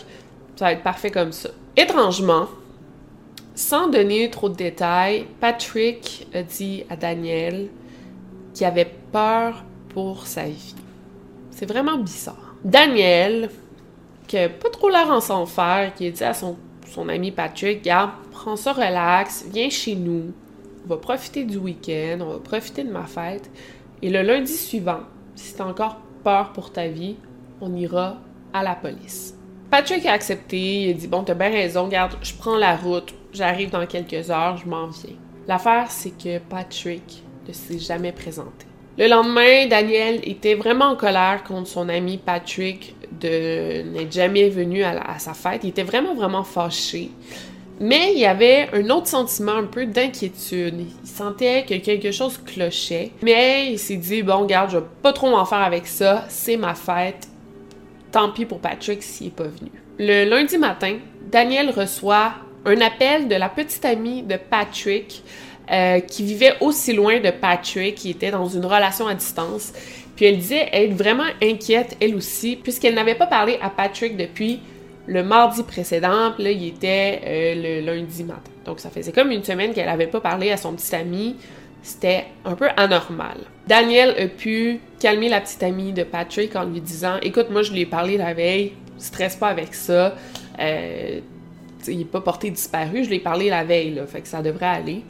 Ça 0.56 0.66
va 0.66 0.72
être 0.72 0.82
parfait 0.82 1.10
comme 1.10 1.32
ça. 1.32 1.50
Étrangement, 1.76 2.46
sans 3.54 3.88
donner 3.88 4.30
trop 4.30 4.48
de 4.48 4.54
détails, 4.54 5.26
Patrick 5.40 6.26
a 6.34 6.42
dit 6.42 6.84
à 6.90 6.96
Daniel 6.96 7.68
qu'il 8.52 8.66
avait 8.66 8.92
peur 9.12 9.64
pour 9.90 10.26
sa 10.26 10.44
vie. 10.44 10.74
C'est 11.50 11.66
vraiment 11.66 11.98
bizarre. 11.98 12.54
Daniel, 12.64 13.50
qui 14.26 14.38
a 14.38 14.48
pas 14.48 14.70
trop 14.70 14.88
l'air 14.88 15.10
en 15.10 15.20
s'en 15.20 15.46
faire, 15.46 15.94
qui 15.94 16.06
a 16.06 16.10
dit 16.10 16.24
à 16.24 16.34
son, 16.34 16.56
ami 17.08 17.30
Patrick, 17.30 17.82
garde, 17.82 18.10
prends 18.30 18.56
ça 18.56 18.72
relax, 18.72 19.44
viens 19.52 19.70
chez 19.70 19.94
nous, 19.94 20.32
on 20.84 20.88
va 20.88 20.96
profiter 20.96 21.44
du 21.44 21.56
week-end, 21.56 22.18
on 22.20 22.30
va 22.30 22.38
profiter 22.38 22.84
de 22.84 22.90
ma 22.90 23.06
fête, 23.06 23.50
et 24.02 24.10
le 24.10 24.22
lundi 24.22 24.52
suivant, 24.52 25.00
si 25.34 25.54
t'as 25.54 25.64
encore 25.64 25.98
peur 26.22 26.52
pour 26.52 26.72
ta 26.72 26.88
vie, 26.88 27.16
on 27.60 27.74
ira 27.74 28.18
à 28.52 28.62
la 28.62 28.74
police. 28.74 29.34
Patrick 29.76 30.06
a 30.06 30.12
accepté, 30.12 30.84
il 30.84 30.90
a 30.90 30.92
dit 30.92 31.08
Bon, 31.08 31.24
t'as 31.24 31.34
bien 31.34 31.50
raison, 31.50 31.88
garde, 31.88 32.12
je 32.22 32.32
prends 32.32 32.56
la 32.56 32.76
route, 32.76 33.12
j'arrive 33.32 33.70
dans 33.70 33.84
quelques 33.86 34.30
heures, 34.30 34.56
je 34.56 34.68
m'en 34.68 34.86
viens. 34.86 35.16
L'affaire, 35.48 35.90
c'est 35.90 36.16
que 36.16 36.38
Patrick 36.38 37.24
ne 37.48 37.52
s'est 37.52 37.80
jamais 37.80 38.12
présenté. 38.12 38.66
Le 38.96 39.08
lendemain, 39.08 39.66
Daniel 39.66 40.20
était 40.22 40.54
vraiment 40.54 40.90
en 40.90 40.94
colère 40.94 41.42
contre 41.42 41.66
son 41.66 41.88
ami 41.88 42.18
Patrick 42.18 42.94
de 43.20 43.82
n'être 43.82 44.12
jamais 44.12 44.48
venu 44.48 44.84
à, 44.84 45.18
sa 45.18 45.34
fête. 45.34 45.62
Il 45.64 45.70
était 45.70 45.82
vraiment, 45.82 46.14
vraiment 46.14 46.44
fâché. 46.44 47.10
Mais 47.80 48.12
il 48.14 48.20
y 48.20 48.26
avait 48.26 48.68
un 48.74 48.88
autre 48.90 49.08
sentiment 49.08 49.56
un 49.56 49.64
peu 49.64 49.86
d'inquiétude. 49.86 50.86
Il 51.02 51.08
sentait 51.08 51.64
que 51.68 51.74
quelque 51.78 52.12
chose 52.12 52.38
clochait. 52.38 53.10
Mais 53.22 53.72
il 53.72 53.80
s'est 53.80 53.96
dit, 53.96 54.22
bon, 54.22 54.44
garde, 54.44 54.70
je 54.70 54.78
vais 54.78 54.84
pas 55.02 55.12
trop 55.12 55.30
m'en 55.30 55.44
faire 55.44 55.62
avec 55.62 55.88
ça. 55.88 56.26
C'est 56.28 56.56
ma 56.56 56.76
fête. 56.76 57.26
Tant 58.14 58.30
pis 58.30 58.44
pour 58.44 58.60
Patrick 58.60 59.02
s'il 59.02 59.26
est 59.26 59.30
pas 59.30 59.42
venu. 59.42 59.72
Le 59.98 60.24
lundi 60.24 60.56
matin, 60.56 60.98
Daniel 61.32 61.70
reçoit 61.70 62.34
un 62.64 62.80
appel 62.80 63.26
de 63.26 63.34
la 63.34 63.48
petite 63.48 63.84
amie 63.84 64.22
de 64.22 64.36
Patrick 64.36 65.24
euh, 65.68 65.98
qui 65.98 66.22
vivait 66.22 66.54
aussi 66.60 66.92
loin 66.92 67.18
de 67.18 67.32
Patrick, 67.32 67.96
qui 67.96 68.10
était 68.10 68.30
dans 68.30 68.46
une 68.46 68.66
relation 68.66 69.08
à 69.08 69.14
distance. 69.14 69.72
Puis 70.14 70.26
elle 70.26 70.38
disait 70.38 70.68
être 70.72 70.92
vraiment 70.92 71.26
inquiète, 71.42 71.96
elle 72.00 72.14
aussi, 72.14 72.54
puisqu'elle 72.54 72.94
n'avait 72.94 73.16
pas 73.16 73.26
parlé 73.26 73.58
à 73.60 73.68
Patrick 73.68 74.16
depuis 74.16 74.60
le 75.08 75.24
mardi 75.24 75.64
précédent, 75.64 76.30
puis 76.36 76.44
là, 76.44 76.50
il 76.52 76.68
était 76.68 77.20
euh, 77.26 77.80
le 77.80 77.84
lundi 77.84 78.22
matin. 78.22 78.52
Donc, 78.64 78.78
ça 78.78 78.90
faisait 78.90 79.10
comme 79.10 79.32
une 79.32 79.42
semaine 79.42 79.74
qu'elle 79.74 79.86
n'avait 79.86 80.06
pas 80.06 80.20
parlé 80.20 80.52
à 80.52 80.56
son 80.56 80.74
petit 80.74 80.94
ami. 80.94 81.34
C'était 81.84 82.24
un 82.46 82.54
peu 82.54 82.68
anormal. 82.78 83.36
Daniel 83.66 84.14
a 84.18 84.26
pu 84.26 84.80
calmer 84.98 85.28
la 85.28 85.42
petite 85.42 85.62
amie 85.62 85.92
de 85.92 86.02
Patrick 86.02 86.56
en 86.56 86.64
lui 86.64 86.80
disant 86.80 87.18
Écoute, 87.20 87.50
moi, 87.50 87.62
je 87.62 87.72
lui 87.72 87.82
ai 87.82 87.86
parlé 87.86 88.16
la 88.16 88.32
veille, 88.32 88.72
stresse 88.96 89.36
pas 89.36 89.48
avec 89.48 89.74
ça. 89.74 90.14
Euh, 90.58 91.20
il 91.86 91.98
n'est 91.98 92.04
pas 92.06 92.22
porté 92.22 92.50
disparu, 92.50 93.04
je 93.04 93.10
lui 93.10 93.16
ai 93.16 93.20
parlé 93.20 93.50
la 93.50 93.64
veille, 93.64 93.92
là, 93.92 94.06
fait 94.06 94.22
que 94.22 94.28
ça 94.28 94.40
devrait 94.40 94.64
aller. 94.64 95.02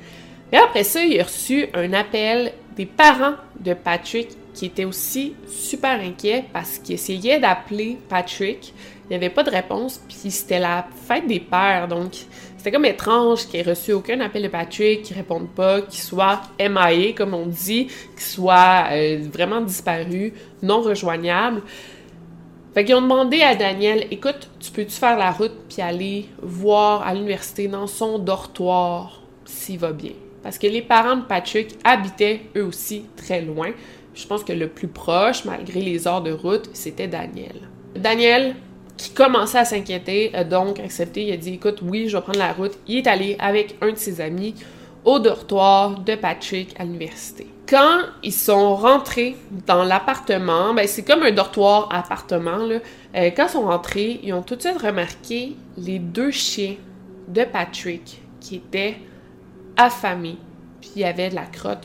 Et 0.52 0.57
après 0.57 0.83
ça, 0.83 1.04
il 1.04 1.19
a 1.21 1.23
reçu 1.23 1.66
un 1.75 1.93
appel 1.93 2.52
des 2.76 2.87
parents 2.87 3.37
de 3.61 3.73
Patrick 3.73 4.31
qui 4.52 4.66
étaient 4.66 4.85
aussi 4.85 5.35
super 5.47 6.00
inquiets 6.00 6.45
parce 6.52 6.78
qu'ils 6.78 6.97
essayaient 6.97 7.38
d'appeler 7.38 7.99
Patrick. 8.09 8.75
Il 9.04 9.11
n'y 9.11 9.16
avait 9.16 9.31
pas 9.31 9.45
de 9.45 9.50
réponse, 9.50 10.02
puis 10.09 10.33
c'était 10.33 10.59
la 10.59 10.88
fête 11.07 11.28
des 11.28 11.38
pères, 11.38 11.87
donc 11.87 12.14
c'était 12.64 12.76
comme 12.76 12.87
étrange 12.87 13.47
qu'il 13.47 13.61
ait 13.61 13.62
reçu 13.62 13.92
aucun 13.92 14.18
appel 14.21 14.42
de 14.42 14.49
Patrick, 14.49 15.02
qu'il 15.02 15.14
réponde 15.14 15.50
pas, 15.50 15.83
qu'il 15.83 16.00
soit 16.00 16.40
MIA, 16.59 17.12
comme 17.12 17.35
on 17.35 17.44
dit, 17.44 17.88
qu'il 17.88 18.23
soit 18.23 18.87
euh, 18.90 19.21
vraiment 19.30 19.61
disparu, 19.61 20.33
non 20.62 20.80
rejoignable. 20.80 21.61
Fait 22.73 22.87
qu'ils 22.87 22.94
ont 22.94 23.02
demandé 23.02 23.42
à 23.42 23.54
Daniel, 23.54 24.06
écoute, 24.11 24.49
tu 24.61 24.71
peux-tu 24.71 24.92
faire 24.92 25.18
la 25.18 25.30
route 25.30 25.52
puis 25.68 25.83
aller 25.83 26.25
voir 26.40 27.06
à 27.06 27.12
l'université 27.12 27.68
dans 27.68 27.87
son 27.87 28.18
dortoir 28.18 29.21
s'il 29.44 29.78
va 29.78 29.92
bien? 29.92 30.12
Parce 30.42 30.56
que 30.56 30.66
les 30.66 30.80
parents 30.80 31.16
de 31.16 31.25
Patrick 31.25 31.76
habitaient 31.85 32.47
eux 32.56 32.64
aussi 32.64 33.04
très 33.14 33.42
loin. 33.42 33.73
Je 34.14 34.26
pense 34.26 34.42
que 34.42 34.54
le 34.54 34.68
plus 34.68 34.88
proche, 34.88 35.44
malgré 35.44 35.83
les 35.83 36.09
heures 36.09 36.23
de 36.23 36.33
route, 36.33 36.71
c'était 36.73 37.09
Daniel. 37.09 37.68
Daniel, 37.94 38.56
qui 38.96 39.10
commençait 39.10 39.58
à 39.58 39.64
s'inquiéter, 39.64 40.34
a 40.34 40.44
donc 40.44 40.78
accepté. 40.80 41.24
Il 41.24 41.32
a 41.32 41.36
dit 41.36 41.54
Écoute, 41.54 41.80
oui, 41.82 42.08
je 42.08 42.16
vais 42.16 42.22
prendre 42.22 42.38
la 42.38 42.52
route. 42.52 42.72
Il 42.86 42.98
est 42.98 43.06
allé 43.06 43.36
avec 43.38 43.76
un 43.80 43.92
de 43.92 43.96
ses 43.96 44.20
amis 44.20 44.54
au 45.04 45.18
dortoir 45.18 46.00
de 46.00 46.14
Patrick 46.14 46.74
à 46.78 46.84
l'université. 46.84 47.46
Quand 47.68 48.00
ils 48.22 48.32
sont 48.32 48.74
rentrés 48.76 49.36
dans 49.66 49.84
l'appartement, 49.84 50.74
ben 50.74 50.86
c'est 50.86 51.02
comme 51.02 51.22
un 51.22 51.30
dortoir 51.30 51.88
appartement. 51.92 52.58
Là. 52.58 52.78
Euh, 53.14 53.30
quand 53.36 53.46
ils 53.46 53.50
sont 53.50 53.62
rentrés, 53.66 54.20
ils 54.22 54.32
ont 54.32 54.42
tout 54.42 54.56
de 54.56 54.60
suite 54.60 54.80
remarqué 54.80 55.56
les 55.76 55.98
deux 55.98 56.30
chiens 56.30 56.76
de 57.28 57.44
Patrick 57.44 58.22
qui 58.40 58.56
étaient 58.56 58.96
affamés, 59.76 60.36
puis 60.80 60.90
il 60.96 61.02
y 61.02 61.04
avait 61.04 61.30
de 61.30 61.34
la 61.34 61.46
crotte 61.46 61.84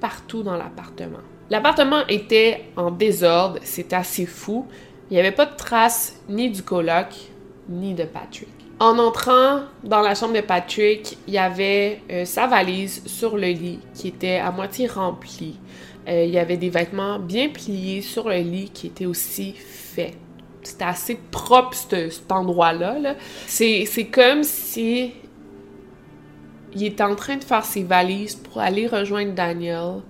partout 0.00 0.42
dans 0.42 0.56
l'appartement. 0.56 1.20
L'appartement 1.50 2.06
était 2.08 2.64
en 2.76 2.90
désordre, 2.90 3.58
c'était 3.62 3.96
assez 3.96 4.26
fou. 4.26 4.66
Il 5.14 5.18
n'y 5.18 5.20
avait 5.20 5.30
pas 5.30 5.46
de 5.46 5.54
traces 5.54 6.20
ni 6.28 6.50
du 6.50 6.64
coloc, 6.64 7.06
ni 7.68 7.94
de 7.94 8.02
Patrick. 8.02 8.48
En 8.80 8.98
entrant 8.98 9.60
dans 9.84 10.00
la 10.00 10.16
chambre 10.16 10.34
de 10.34 10.40
Patrick, 10.40 11.16
il 11.28 11.34
y 11.34 11.38
avait 11.38 12.00
euh, 12.10 12.24
sa 12.24 12.48
valise 12.48 13.00
sur 13.06 13.36
le 13.36 13.46
lit 13.46 13.78
qui 13.94 14.08
était 14.08 14.38
à 14.38 14.50
moitié 14.50 14.88
remplie. 14.88 15.60
Euh, 16.08 16.24
il 16.24 16.30
y 16.30 16.38
avait 16.38 16.56
des 16.56 16.68
vêtements 16.68 17.20
bien 17.20 17.48
pliés 17.48 18.02
sur 18.02 18.28
le 18.28 18.38
lit 18.38 18.70
qui 18.70 18.88
étaient 18.88 19.06
aussi 19.06 19.52
faits. 19.52 20.16
C'était 20.64 20.82
assez 20.82 21.20
propre 21.30 21.76
cet 21.76 22.32
endroit-là. 22.32 22.98
-là, 22.98 23.14
C'est 23.46 24.10
comme 24.12 24.42
si 24.42 25.12
il 26.74 26.82
était 26.82 27.04
en 27.04 27.14
train 27.14 27.36
de 27.36 27.44
faire 27.44 27.64
ses 27.64 27.84
valises 27.84 28.34
pour 28.34 28.58
aller 28.58 28.88
rejoindre 28.88 29.32
Daniel, 29.32 30.02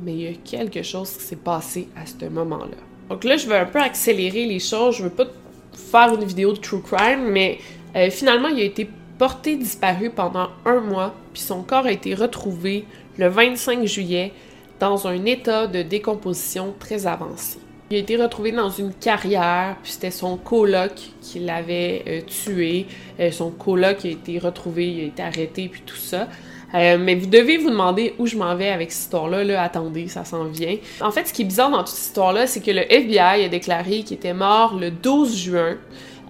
mais 0.00 0.14
il 0.14 0.20
y 0.20 0.26
a 0.26 0.34
quelque 0.44 0.82
chose 0.82 1.12
qui 1.12 1.22
s'est 1.22 1.36
passé 1.36 1.86
à 1.94 2.04
ce 2.06 2.28
moment-là. 2.28 2.91
Donc 3.12 3.24
là, 3.24 3.36
je 3.36 3.46
vais 3.46 3.58
un 3.58 3.66
peu 3.66 3.78
accélérer 3.78 4.46
les 4.46 4.58
choses. 4.58 4.96
Je 4.96 5.02
veux 5.02 5.10
pas 5.10 5.26
faire 5.74 6.14
une 6.14 6.24
vidéo 6.24 6.54
de 6.54 6.56
true 6.56 6.80
crime, 6.80 7.28
mais 7.28 7.58
euh, 7.94 8.08
finalement, 8.08 8.48
il 8.48 8.58
a 8.58 8.64
été 8.64 8.88
porté 9.18 9.56
disparu 9.56 10.08
pendant 10.08 10.48
un 10.64 10.80
mois, 10.80 11.14
puis 11.34 11.42
son 11.42 11.62
corps 11.62 11.84
a 11.84 11.92
été 11.92 12.14
retrouvé 12.14 12.86
le 13.18 13.28
25 13.28 13.84
juillet 13.84 14.32
dans 14.80 15.06
un 15.06 15.26
état 15.26 15.66
de 15.66 15.82
décomposition 15.82 16.74
très 16.78 17.06
avancé. 17.06 17.58
Il 17.90 17.98
a 17.98 18.00
été 18.00 18.16
retrouvé 18.16 18.50
dans 18.50 18.70
une 18.70 18.94
carrière, 18.94 19.76
puis 19.82 19.92
c'était 19.92 20.10
son 20.10 20.38
coloc 20.38 20.92
qui 21.20 21.40
l'avait 21.40 22.04
euh, 22.08 22.20
tué. 22.22 22.86
Euh, 23.20 23.30
son 23.30 23.50
coloc 23.50 24.06
a 24.06 24.08
été 24.08 24.38
retrouvé, 24.38 24.90
il 24.90 25.00
a 25.00 25.04
été 25.08 25.22
arrêté, 25.22 25.68
puis 25.68 25.82
tout 25.84 25.96
ça. 25.96 26.28
Euh, 26.74 26.96
mais 26.98 27.14
vous 27.14 27.26
devez 27.26 27.58
vous 27.58 27.70
demander 27.70 28.14
où 28.18 28.26
je 28.26 28.36
m'en 28.36 28.54
vais 28.54 28.70
avec 28.70 28.92
cette 28.92 29.02
histoire-là. 29.02 29.44
Là, 29.44 29.62
attendez, 29.62 30.08
ça 30.08 30.24
s'en 30.24 30.44
vient. 30.44 30.76
En 31.00 31.10
fait, 31.10 31.26
ce 31.28 31.32
qui 31.32 31.42
est 31.42 31.46
bizarre 31.46 31.70
dans 31.70 31.78
toute 31.78 31.88
cette 31.88 32.06
histoire-là, 32.06 32.46
c'est 32.46 32.60
que 32.60 32.70
le 32.70 32.90
FBI 32.90 33.44
a 33.44 33.48
déclaré 33.48 34.02
qu'il 34.02 34.16
était 34.16 34.34
mort 34.34 34.76
le 34.78 34.90
12 34.90 35.36
juin 35.36 35.76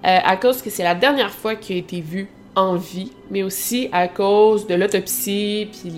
euh, 0.04 0.18
à 0.24 0.36
cause 0.36 0.62
que 0.62 0.70
c'est 0.70 0.82
la 0.82 0.94
dernière 0.94 1.30
fois 1.30 1.54
qu'il 1.54 1.76
a 1.76 1.78
été 1.78 2.00
vu 2.00 2.28
en 2.54 2.74
vie, 2.74 3.12
mais 3.30 3.42
aussi 3.42 3.88
à 3.92 4.08
cause 4.08 4.66
de 4.66 4.74
l'autopsie 4.74 5.68
puis 5.72 5.92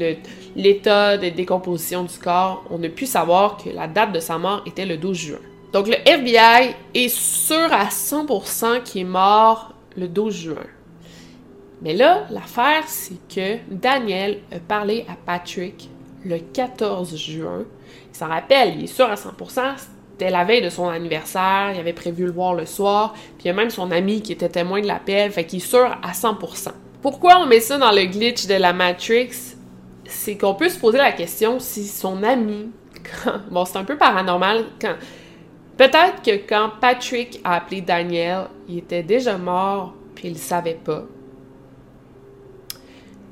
l'état 0.54 1.16
de 1.16 1.30
décomposition 1.30 2.04
du 2.04 2.16
corps. 2.18 2.64
On 2.70 2.82
a 2.82 2.88
pu 2.88 3.06
savoir 3.06 3.56
que 3.56 3.70
la 3.70 3.88
date 3.88 4.12
de 4.12 4.20
sa 4.20 4.38
mort 4.38 4.62
était 4.66 4.86
le 4.86 4.96
12 4.96 5.16
juin. 5.16 5.38
Donc 5.72 5.88
le 5.88 5.96
FBI 6.06 6.76
est 6.94 7.08
sûr 7.08 7.72
à 7.72 7.86
100% 7.86 8.82
qu'il 8.84 9.00
est 9.00 9.04
mort 9.04 9.72
le 9.96 10.06
12 10.06 10.34
juin. 10.34 10.66
Mais 11.85 11.93
là, 11.93 12.25
l'affaire, 12.31 12.85
c'est 12.87 13.19
que 13.29 13.59
Daniel 13.71 14.38
a 14.50 14.59
parlé 14.59 15.05
à 15.07 15.17
Patrick 15.25 15.91
le 16.25 16.38
14 16.38 17.14
juin. 17.14 17.64
Il 18.11 18.17
s'en 18.17 18.29
rappelle, 18.29 18.75
il 18.79 18.85
est 18.85 18.87
sûr 18.87 19.05
à 19.05 19.17
100%, 19.17 19.61
c'était 20.12 20.31
la 20.31 20.45
veille 20.45 20.62
de 20.62 20.71
son 20.71 20.88
anniversaire, 20.88 21.73
il 21.75 21.79
avait 21.79 21.93
prévu 21.93 22.25
le 22.25 22.33
voir 22.33 22.55
le 22.55 22.64
soir, 22.64 23.12
puis 23.12 23.45
il 23.45 23.47
y 23.49 23.50
a 23.50 23.53
même 23.53 23.69
son 23.69 23.91
ami 23.91 24.23
qui 24.23 24.33
était 24.33 24.49
témoin 24.49 24.81
de 24.81 24.87
l'appel, 24.87 25.31
fait 25.31 25.45
qu'il 25.45 25.59
est 25.59 25.67
sûr 25.67 25.85
à 26.03 26.12
100%. 26.12 26.71
Pourquoi 27.03 27.38
on 27.41 27.47
met 27.47 27.61
ça 27.61 27.76
dans 27.76 27.93
le 27.93 28.07
glitch 28.07 28.47
de 28.47 28.55
la 28.55 28.73
Matrix? 28.73 29.57
C'est 30.07 30.38
qu'on 30.38 30.55
peut 30.55 30.71
se 30.71 30.79
poser 30.79 30.99
la 30.99 31.12
question 31.12 31.59
si 31.59 31.87
son 31.87 32.23
ami, 32.23 32.71
bon 33.50 33.64
c'est 33.67 33.76
un 33.76 33.85
peu 33.85 33.99
paranormal. 33.99 34.64
Peut-être 35.76 36.23
que 36.25 36.49
quand 36.49 36.71
Patrick 36.81 37.41
a 37.45 37.57
appelé 37.57 37.83
Daniel, 37.83 38.47
il 38.69 38.79
était 38.79 39.03
déjà 39.03 39.37
mort, 39.37 39.93
puis 40.14 40.29
il 40.29 40.35
le 40.35 40.38
savait 40.38 40.79
pas. 40.83 41.05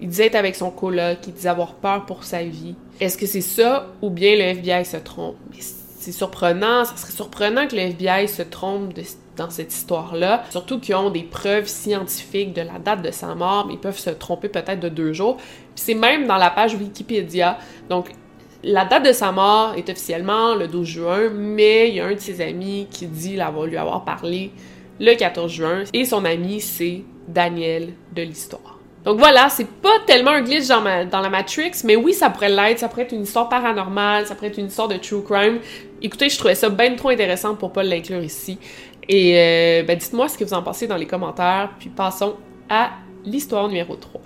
Il 0.03 0.09
disait 0.09 0.27
être 0.27 0.35
avec 0.35 0.57
son 0.57 0.73
coloc, 0.73 1.19
il 1.29 1.33
disait 1.33 1.49
avoir 1.49 1.75
peur 1.75 2.05
pour 2.07 2.25
sa 2.25 2.43
vie. 2.43 2.75
Est-ce 2.99 3.17
que 3.17 3.25
c'est 3.25 3.41
ça 3.41 3.87
ou 4.03 4.11
bien 4.11 4.35
le 4.35 4.43
FBI 4.43 4.85
se 4.85 4.97
trompe? 4.97 5.37
C'est 5.57 6.11
surprenant, 6.11 6.85
ça 6.85 6.97
serait 6.97 7.13
surprenant 7.13 7.69
que 7.69 7.77
le 7.77 7.83
FBI 7.83 8.27
se 8.27 8.43
trompe 8.43 8.93
dans 9.37 9.49
cette 9.49 9.73
histoire-là, 9.73 10.43
surtout 10.51 10.81
qu'ils 10.81 10.97
ont 10.97 11.11
des 11.11 11.23
preuves 11.23 11.69
scientifiques 11.69 12.53
de 12.53 12.63
la 12.63 12.81
date 12.81 13.03
de 13.03 13.13
sa 13.13 13.37
mort, 13.37 13.67
mais 13.69 13.75
ils 13.75 13.79
peuvent 13.79 13.97
se 13.97 14.11
tromper 14.11 14.49
peut-être 14.49 14.81
de 14.81 14.89
deux 14.89 15.13
jours. 15.13 15.37
C'est 15.77 15.95
même 15.95 16.27
dans 16.27 16.37
la 16.37 16.51
page 16.51 16.75
Wikipédia. 16.75 17.59
Donc, 17.89 18.11
la 18.65 18.85
date 18.85 19.07
de 19.07 19.13
sa 19.13 19.31
mort 19.31 19.75
est 19.77 19.89
officiellement 19.89 20.57
le 20.57 20.67
12 20.67 20.85
juin, 20.85 21.31
mais 21.33 21.91
il 21.91 21.95
y 21.95 22.01
a 22.01 22.07
un 22.07 22.15
de 22.15 22.19
ses 22.19 22.41
amis 22.41 22.89
qui 22.91 23.07
dit 23.07 23.37
l'avoir 23.37 23.67
lui 23.67 23.77
avoir 23.77 24.05
parlé 24.05 24.51
le 24.99 25.15
14 25.15 25.53
juin, 25.53 25.85
et 25.93 26.05
son 26.05 26.25
ami, 26.25 26.61
c'est 26.61 27.05
Daniel 27.29 27.93
de 28.13 28.23
l'histoire. 28.23 28.82
Donc 29.05 29.19
voilà, 29.19 29.49
c'est 29.49 29.67
pas 29.67 29.99
tellement 30.07 30.31
un 30.31 30.43
glitch 30.43 30.69
dans, 30.69 30.81
la 30.81 31.29
Matrix, 31.29 31.73
mais 31.85 31.97
oui, 31.97 32.15
ça 32.15 32.31
pourrait 32.31 32.49
l'être, 32.49 32.79
ça 32.79 32.89
pourrait 32.89 33.03
être 33.03 33.13
une 33.13 33.23
histoire 33.23 33.49
paranormale, 33.49 34.27
ça 34.27 34.37
pourrait 34.37 34.49
être 34.49 34.59
une 34.59 34.67
histoire 34.67 34.87
de 34.87 34.97
true 34.97 35.25
crime. 35.25 35.59
Écoutez, 36.01 36.29
je 36.29 36.39
trouvais 36.39 36.55
ça 36.55 36.69
bien 36.69 36.95
trop 36.95 37.09
intéressant 37.09 37.57
pour 37.57 37.73
pas 37.73 37.83
l'inclure 37.83 38.23
ici. 38.23 38.59
Et 39.09 39.37
euh, 39.37 39.83
ben, 39.83 39.99
dites-moi 39.99 40.29
ce 40.29 40.39
que 40.39 40.45
vous 40.45 40.55
en 40.55 40.63
pensez 40.63 40.87
dans 40.87 40.97
les 40.97 41.07
commentaires, 41.07 41.71
puis 41.81 41.89
passons 41.89 42.37
à 42.69 42.91
l'histoire 43.25 43.67
numéro 43.67 43.97
3. 43.97 44.21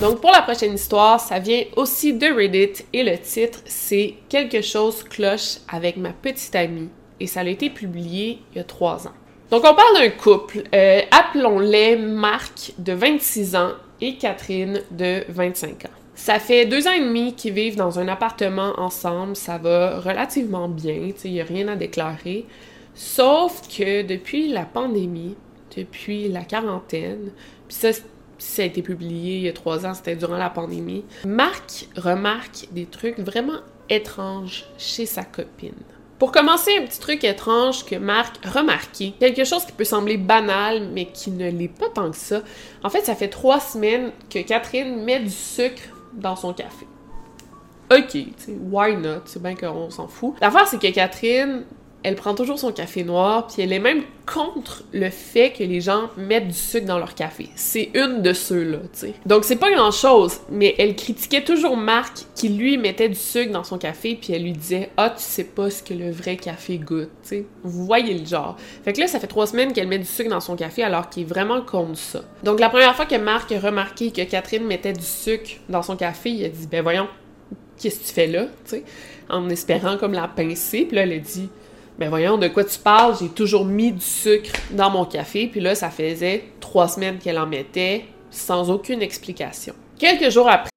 Donc 0.00 0.20
pour 0.20 0.30
la 0.30 0.42
prochaine 0.42 0.74
histoire, 0.74 1.18
ça 1.18 1.40
vient 1.40 1.64
aussi 1.74 2.12
de 2.12 2.26
Reddit 2.26 2.84
et 2.92 3.02
le 3.02 3.18
titre 3.18 3.58
c'est 3.64 4.14
Quelque 4.28 4.62
chose 4.62 5.02
cloche 5.02 5.56
avec 5.68 5.96
ma 5.96 6.12
petite 6.12 6.54
amie 6.54 6.88
et 7.20 7.26
ça 7.26 7.40
a 7.40 7.44
été 7.44 7.70
publié 7.70 8.40
il 8.52 8.58
y 8.58 8.60
a 8.60 8.64
trois 8.64 9.06
ans. 9.06 9.14
Donc 9.50 9.62
on 9.64 9.74
parle 9.74 9.94
d'un 9.94 10.10
couple, 10.10 10.62
euh, 10.74 11.00
appelons-les 11.10 11.96
Marc 11.96 12.72
de 12.78 12.92
26 12.92 13.56
ans 13.56 13.72
et 14.00 14.16
Catherine 14.16 14.82
de 14.90 15.24
25 15.28 15.86
ans. 15.86 15.98
Ça 16.14 16.38
fait 16.38 16.66
deux 16.66 16.86
ans 16.86 16.92
et 16.92 17.00
demi 17.00 17.34
qu'ils 17.34 17.54
vivent 17.54 17.76
dans 17.76 17.98
un 17.98 18.08
appartement 18.08 18.74
ensemble, 18.78 19.36
ça 19.36 19.56
va 19.56 20.00
relativement 20.00 20.68
bien, 20.68 21.10
il 21.24 21.32
n'y 21.32 21.40
a 21.40 21.44
rien 21.44 21.68
à 21.68 21.76
déclarer. 21.76 22.44
Sauf 22.94 23.62
que 23.68 24.02
depuis 24.02 24.48
la 24.48 24.64
pandémie, 24.64 25.36
depuis 25.76 26.28
la 26.28 26.42
quarantaine, 26.42 27.30
puis 27.68 27.76
ça, 27.76 27.90
ça 28.36 28.62
a 28.62 28.64
été 28.64 28.82
publié 28.82 29.36
il 29.36 29.42
y 29.42 29.48
a 29.48 29.52
trois 29.52 29.86
ans, 29.86 29.94
c'était 29.94 30.16
durant 30.16 30.36
la 30.36 30.50
pandémie, 30.50 31.04
Marc 31.24 31.86
remarque 31.96 32.66
des 32.72 32.86
trucs 32.86 33.18
vraiment 33.18 33.60
étranges 33.88 34.64
chez 34.76 35.06
sa 35.06 35.24
copine. 35.24 35.72
Pour 36.18 36.32
commencer, 36.32 36.76
un 36.76 36.84
petit 36.84 36.98
truc 36.98 37.22
étrange 37.22 37.84
que 37.84 37.94
Marc 37.94 38.44
a 38.44 38.50
remarqué, 38.50 39.14
quelque 39.20 39.44
chose 39.44 39.64
qui 39.64 39.70
peut 39.72 39.84
sembler 39.84 40.16
banal, 40.16 40.88
mais 40.92 41.06
qui 41.06 41.30
ne 41.30 41.48
l'est 41.48 41.68
pas 41.68 41.88
tant 41.94 42.10
que 42.10 42.16
ça. 42.16 42.40
En 42.82 42.90
fait, 42.90 43.02
ça 43.02 43.14
fait 43.14 43.28
trois 43.28 43.60
semaines 43.60 44.10
que 44.28 44.40
Catherine 44.40 45.04
met 45.04 45.20
du 45.20 45.30
sucre 45.30 45.82
dans 46.14 46.34
son 46.34 46.52
café. 46.52 46.86
Ok, 47.90 48.18
why 48.70 48.96
not? 48.96 49.22
C'est 49.26 49.40
bien 49.40 49.54
qu'on 49.54 49.90
s'en 49.90 50.08
fout. 50.08 50.34
L'affaire, 50.40 50.66
c'est 50.66 50.78
que 50.78 50.92
Catherine, 50.92 51.64
elle 52.04 52.14
prend 52.14 52.34
toujours 52.34 52.58
son 52.58 52.72
café 52.72 53.02
noir, 53.02 53.48
puis 53.48 53.62
elle 53.62 53.72
est 53.72 53.78
même 53.78 54.02
contre 54.24 54.84
le 54.92 55.10
fait 55.10 55.50
que 55.50 55.64
les 55.64 55.80
gens 55.80 56.10
mettent 56.16 56.48
du 56.48 56.54
sucre 56.54 56.86
dans 56.86 56.98
leur 56.98 57.14
café. 57.14 57.48
C'est 57.56 57.90
une 57.94 58.22
de 58.22 58.32
ceux-là, 58.32 58.78
tu 58.92 58.98
sais. 59.00 59.14
Donc 59.26 59.44
c'est 59.44 59.56
pas 59.56 59.70
grand-chose, 59.72 60.40
mais 60.50 60.74
elle 60.78 60.94
critiquait 60.94 61.42
toujours 61.42 61.76
Marc 61.76 62.26
qui 62.34 62.50
lui 62.50 62.76
mettait 62.76 63.08
du 63.08 63.16
sucre 63.16 63.52
dans 63.52 63.64
son 63.64 63.78
café, 63.78 64.16
puis 64.20 64.32
elle 64.32 64.44
lui 64.44 64.52
disait 64.52 64.90
"Ah, 64.96 65.10
tu 65.10 65.22
sais 65.22 65.44
pas 65.44 65.70
ce 65.70 65.82
que 65.82 65.94
le 65.94 66.10
vrai 66.10 66.36
café 66.36 66.78
goûte", 66.78 67.10
tu 67.22 67.28
sais. 67.28 67.46
Vous 67.64 67.84
voyez 67.84 68.14
le 68.14 68.24
genre. 68.26 68.56
Fait 68.84 68.92
que 68.92 69.00
là, 69.00 69.06
ça 69.08 69.18
fait 69.18 69.26
trois 69.26 69.46
semaines 69.46 69.72
qu'elle 69.72 69.88
met 69.88 69.98
du 69.98 70.04
sucre 70.04 70.30
dans 70.30 70.40
son 70.40 70.56
café 70.56 70.82
alors 70.84 71.08
qu'il 71.08 71.24
est 71.24 71.26
vraiment 71.26 71.62
contre 71.62 71.98
ça. 71.98 72.20
Donc 72.44 72.60
la 72.60 72.68
première 72.68 72.94
fois 72.94 73.06
que 73.06 73.16
Marc 73.16 73.50
a 73.50 73.58
remarqué 73.58 74.12
que 74.12 74.22
Catherine 74.22 74.64
mettait 74.64 74.92
du 74.92 75.04
sucre 75.04 75.50
dans 75.68 75.82
son 75.82 75.96
café, 75.96 76.30
il 76.30 76.44
a 76.44 76.48
dit 76.48 76.68
"Ben 76.70 76.82
voyons, 76.82 77.08
qu'est-ce 77.78 78.00
que 78.00 78.06
tu 78.06 78.12
fais 78.12 78.26
là?" 78.28 78.44
tu 78.64 78.70
sais, 78.70 78.84
en 79.28 79.48
espérant 79.48 79.96
comme 79.96 80.12
la 80.12 80.28
pincer, 80.28 80.84
puis 80.84 80.96
là 80.96 81.02
elle 81.02 81.12
a 81.12 81.18
dit 81.18 81.48
ben 81.98 82.08
voyons, 82.08 82.38
de 82.38 82.46
quoi 82.48 82.64
tu 82.64 82.78
parles? 82.78 83.16
J'ai 83.20 83.28
toujours 83.28 83.64
mis 83.64 83.90
du 83.90 84.00
sucre 84.00 84.52
dans 84.70 84.88
mon 84.88 85.04
café, 85.04 85.48
puis 85.48 85.60
là, 85.60 85.74
ça 85.74 85.90
faisait 85.90 86.44
trois 86.60 86.86
semaines 86.86 87.18
qu'elle 87.18 87.38
en 87.38 87.46
mettait 87.46 88.06
sans 88.30 88.70
aucune 88.70 89.02
explication. 89.02 89.74
Quelques 89.98 90.30
jours 90.30 90.48
après. 90.48 90.70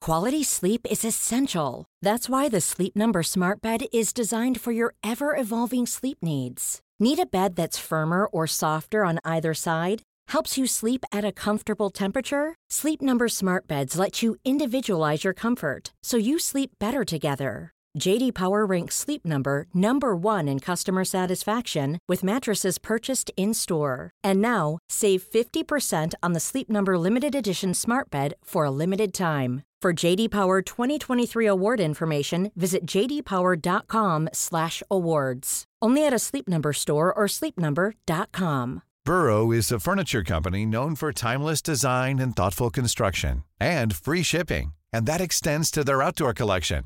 Quality 0.00 0.44
sleep 0.44 0.86
is 0.90 1.04
essential. 1.04 1.86
That's 2.02 2.28
why 2.28 2.48
the 2.48 2.60
Sleep 2.60 2.94
Number 2.94 3.22
Smart 3.22 3.60
Bed 3.62 3.86
is 3.90 4.12
designed 4.12 4.60
for 4.60 4.70
your 4.70 4.94
ever 5.02 5.34
evolving 5.34 5.86
sleep 5.86 6.18
needs. 6.22 6.80
Need 7.00 7.18
a 7.18 7.26
bed 7.26 7.56
that's 7.56 7.78
firmer 7.78 8.26
or 8.26 8.46
softer 8.46 9.04
on 9.04 9.18
either 9.24 9.54
side? 9.54 10.02
Helps 10.28 10.56
you 10.58 10.66
sleep 10.66 11.04
at 11.10 11.24
a 11.24 11.32
comfortable 11.32 11.90
temperature? 11.90 12.54
Sleep 12.70 13.02
Number 13.02 13.28
Smart 13.28 13.66
Beds 13.66 13.98
let 13.98 14.22
you 14.22 14.36
individualize 14.44 15.24
your 15.24 15.34
comfort 15.34 15.92
so 16.04 16.18
you 16.18 16.38
sleep 16.38 16.72
better 16.78 17.04
together. 17.04 17.73
JD 17.98 18.34
Power 18.34 18.66
ranks 18.66 18.96
Sleep 18.96 19.24
Number 19.24 19.66
number 19.72 20.14
1 20.16 20.48
in 20.48 20.58
customer 20.60 21.04
satisfaction 21.04 21.98
with 22.08 22.24
mattresses 22.24 22.78
purchased 22.78 23.30
in-store. 23.36 24.10
And 24.22 24.42
now, 24.42 24.78
save 24.88 25.22
50% 25.22 26.14
on 26.22 26.32
the 26.32 26.40
Sleep 26.40 26.68
Number 26.68 26.98
limited 26.98 27.34
edition 27.34 27.72
Smart 27.74 28.10
Bed 28.10 28.34
for 28.44 28.64
a 28.64 28.70
limited 28.70 29.14
time. 29.14 29.62
For 29.80 29.92
JD 29.92 30.30
Power 30.30 30.62
2023 30.62 31.46
award 31.46 31.78
information, 31.78 32.50
visit 32.56 32.86
jdpower.com/awards. 32.86 35.64
Only 35.82 36.06
at 36.06 36.14
a 36.14 36.18
Sleep 36.18 36.48
Number 36.48 36.72
store 36.72 37.12
or 37.12 37.26
sleepnumber.com. 37.26 38.82
Burrow 39.04 39.52
is 39.52 39.70
a 39.70 39.78
furniture 39.78 40.24
company 40.24 40.64
known 40.64 40.96
for 40.96 41.12
timeless 41.12 41.60
design 41.60 42.18
and 42.18 42.34
thoughtful 42.34 42.70
construction 42.70 43.44
and 43.60 43.94
free 43.94 44.22
shipping, 44.22 44.74
and 44.90 45.04
that 45.04 45.20
extends 45.20 45.70
to 45.70 45.84
their 45.84 46.00
outdoor 46.00 46.32
collection. 46.32 46.84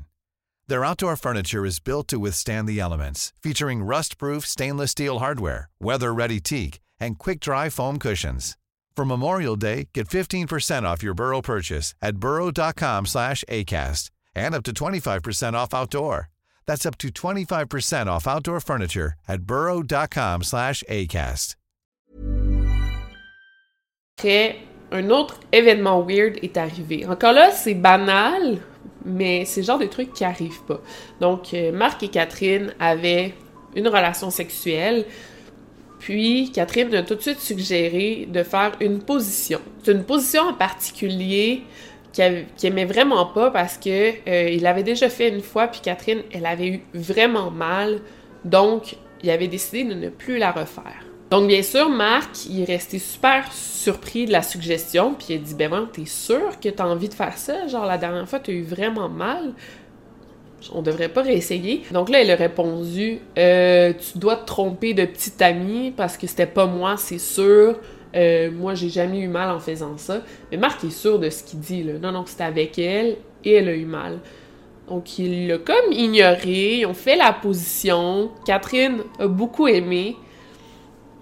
Their 0.69 0.85
outdoor 0.85 1.15
furniture 1.15 1.65
is 1.65 1.79
built 1.79 2.07
to 2.09 2.19
withstand 2.19 2.67
the 2.67 2.79
elements, 2.79 3.33
featuring 3.41 3.81
rust-proof 3.81 4.45
stainless 4.45 4.91
steel 4.91 5.17
hardware, 5.17 5.71
weather-ready 5.81 6.39
teak, 6.41 6.79
and 6.99 7.17
quick-dry 7.17 7.69
foam 7.69 7.97
cushions. 7.97 8.55
For 8.95 9.03
Memorial 9.03 9.55
Day, 9.55 9.89
get 9.95 10.07
15% 10.07 10.83
off 10.83 11.01
your 11.01 11.15
Burrow 11.15 11.41
purchase 11.41 11.95
at 12.03 12.17
burrow.com 12.17 13.07
slash 13.07 13.43
ACAST 13.49 14.11
and 14.35 14.53
up 14.53 14.61
to 14.65 14.71
25% 14.71 15.53
off 15.53 15.73
outdoor. 15.73 16.29
That's 16.67 16.85
up 16.85 16.99
to 16.99 17.09
25% 17.09 18.05
off 18.05 18.27
outdoor 18.27 18.59
furniture 18.59 19.13
at 19.27 19.41
burrow.com 19.41 20.43
slash 20.43 20.83
ACAST. 20.87 21.55
un 24.91 25.09
autre 25.09 25.39
événement 25.51 25.99
weird 26.01 26.37
est 26.43 26.57
arrivé. 26.57 27.05
Encore 27.07 27.33
là, 27.33 27.51
c'est 27.51 27.73
banal, 27.73 28.59
mais 29.05 29.45
c'est 29.45 29.61
le 29.61 29.65
genre 29.65 29.79
de 29.79 29.85
trucs 29.85 30.13
qui 30.13 30.23
arrivent 30.23 30.63
pas. 30.67 30.81
Donc, 31.19 31.53
euh, 31.53 31.71
Marc 31.71 32.03
et 32.03 32.09
Catherine 32.09 32.73
avaient 32.79 33.33
une 33.75 33.87
relation 33.87 34.29
sexuelle, 34.29 35.05
puis 35.99 36.51
Catherine 36.53 36.93
a 36.95 37.03
tout 37.03 37.15
de 37.15 37.21
suite 37.21 37.39
suggéré 37.39 38.27
de 38.29 38.43
faire 38.43 38.71
une 38.79 38.99
position. 38.99 39.59
C'est 39.83 39.91
une 39.91 40.03
position 40.03 40.43
en 40.43 40.53
particulier 40.53 41.63
qu'il 42.13 42.45
aimait 42.63 42.85
vraiment 42.85 43.25
pas 43.25 43.51
parce 43.51 43.77
que 43.77 44.13
euh, 44.27 44.49
il 44.49 44.65
avait 44.65 44.83
déjà 44.83 45.09
fait 45.09 45.29
une 45.29 45.41
fois, 45.41 45.67
puis 45.67 45.81
Catherine, 45.81 46.21
elle 46.31 46.45
avait 46.45 46.67
eu 46.67 46.81
vraiment 46.93 47.51
mal, 47.51 47.99
donc 48.45 48.95
il 49.21 49.29
avait 49.29 49.47
décidé 49.47 49.83
de 49.83 49.93
ne 49.93 50.09
plus 50.09 50.37
la 50.37 50.51
refaire. 50.51 51.08
Donc, 51.29 51.47
bien 51.47 51.61
sûr, 51.61 51.89
Marc, 51.89 52.47
il 52.49 52.61
est 52.61 52.65
resté 52.65 52.97
super 52.97 53.51
surpris 53.53 54.25
de 54.25 54.31
la 54.31 54.41
suggestion, 54.41 55.13
puis 55.13 55.27
il 55.29 55.35
a 55.35 55.37
dit 55.37 55.53
Ben, 55.53 55.69
bon, 55.69 55.87
t'es 55.91 56.05
sûr 56.05 56.59
que 56.59 56.69
t'as 56.69 56.85
envie 56.85 57.07
de 57.07 57.13
faire 57.13 57.37
ça? 57.37 57.67
Genre, 57.67 57.85
la 57.85 57.97
dernière 57.97 58.27
fois, 58.27 58.39
t'as 58.39 58.51
eu 58.51 58.63
vraiment 58.63 59.09
mal? 59.09 59.53
On 60.73 60.81
devrait 60.81 61.09
pas 61.09 61.21
réessayer. 61.21 61.83
Donc 61.91 62.09
là, 62.09 62.21
elle 62.21 62.31
a 62.31 62.35
répondu 62.35 63.19
euh, 63.37 63.93
Tu 63.93 64.17
dois 64.17 64.35
te 64.35 64.45
tromper 64.45 64.93
de 64.93 65.05
petite 65.05 65.41
amie 65.41 65.91
parce 65.95 66.17
que 66.17 66.27
c'était 66.27 66.47
pas 66.47 66.65
moi, 66.65 66.95
c'est 66.97 67.19
sûr. 67.19 67.79
Euh, 68.15 68.51
moi, 68.51 68.73
j'ai 68.73 68.89
jamais 68.89 69.19
eu 69.19 69.27
mal 69.27 69.51
en 69.51 69.59
faisant 69.59 69.97
ça. 69.97 70.21
Mais 70.51 70.57
Marc 70.57 70.83
est 70.83 70.89
sûr 70.89 71.19
de 71.19 71.29
ce 71.29 71.43
qu'il 71.43 71.59
dit, 71.59 71.83
là. 71.83 71.93
Non, 72.01 72.11
non, 72.11 72.25
c'était 72.25 72.43
avec 72.43 72.77
elle 72.79 73.17
et 73.45 73.53
elle 73.53 73.69
a 73.69 73.73
eu 73.73 73.85
mal. 73.85 74.19
Donc, 74.89 75.19
il 75.19 75.47
l'a 75.47 75.59
comme 75.59 75.91
ignoré. 75.91 76.79
Ils 76.79 76.85
ont 76.87 76.95
fait 76.95 77.15
la 77.15 77.31
position. 77.31 78.31
Catherine 78.45 79.03
a 79.19 79.27
beaucoup 79.27 79.67
aimé. 79.67 80.17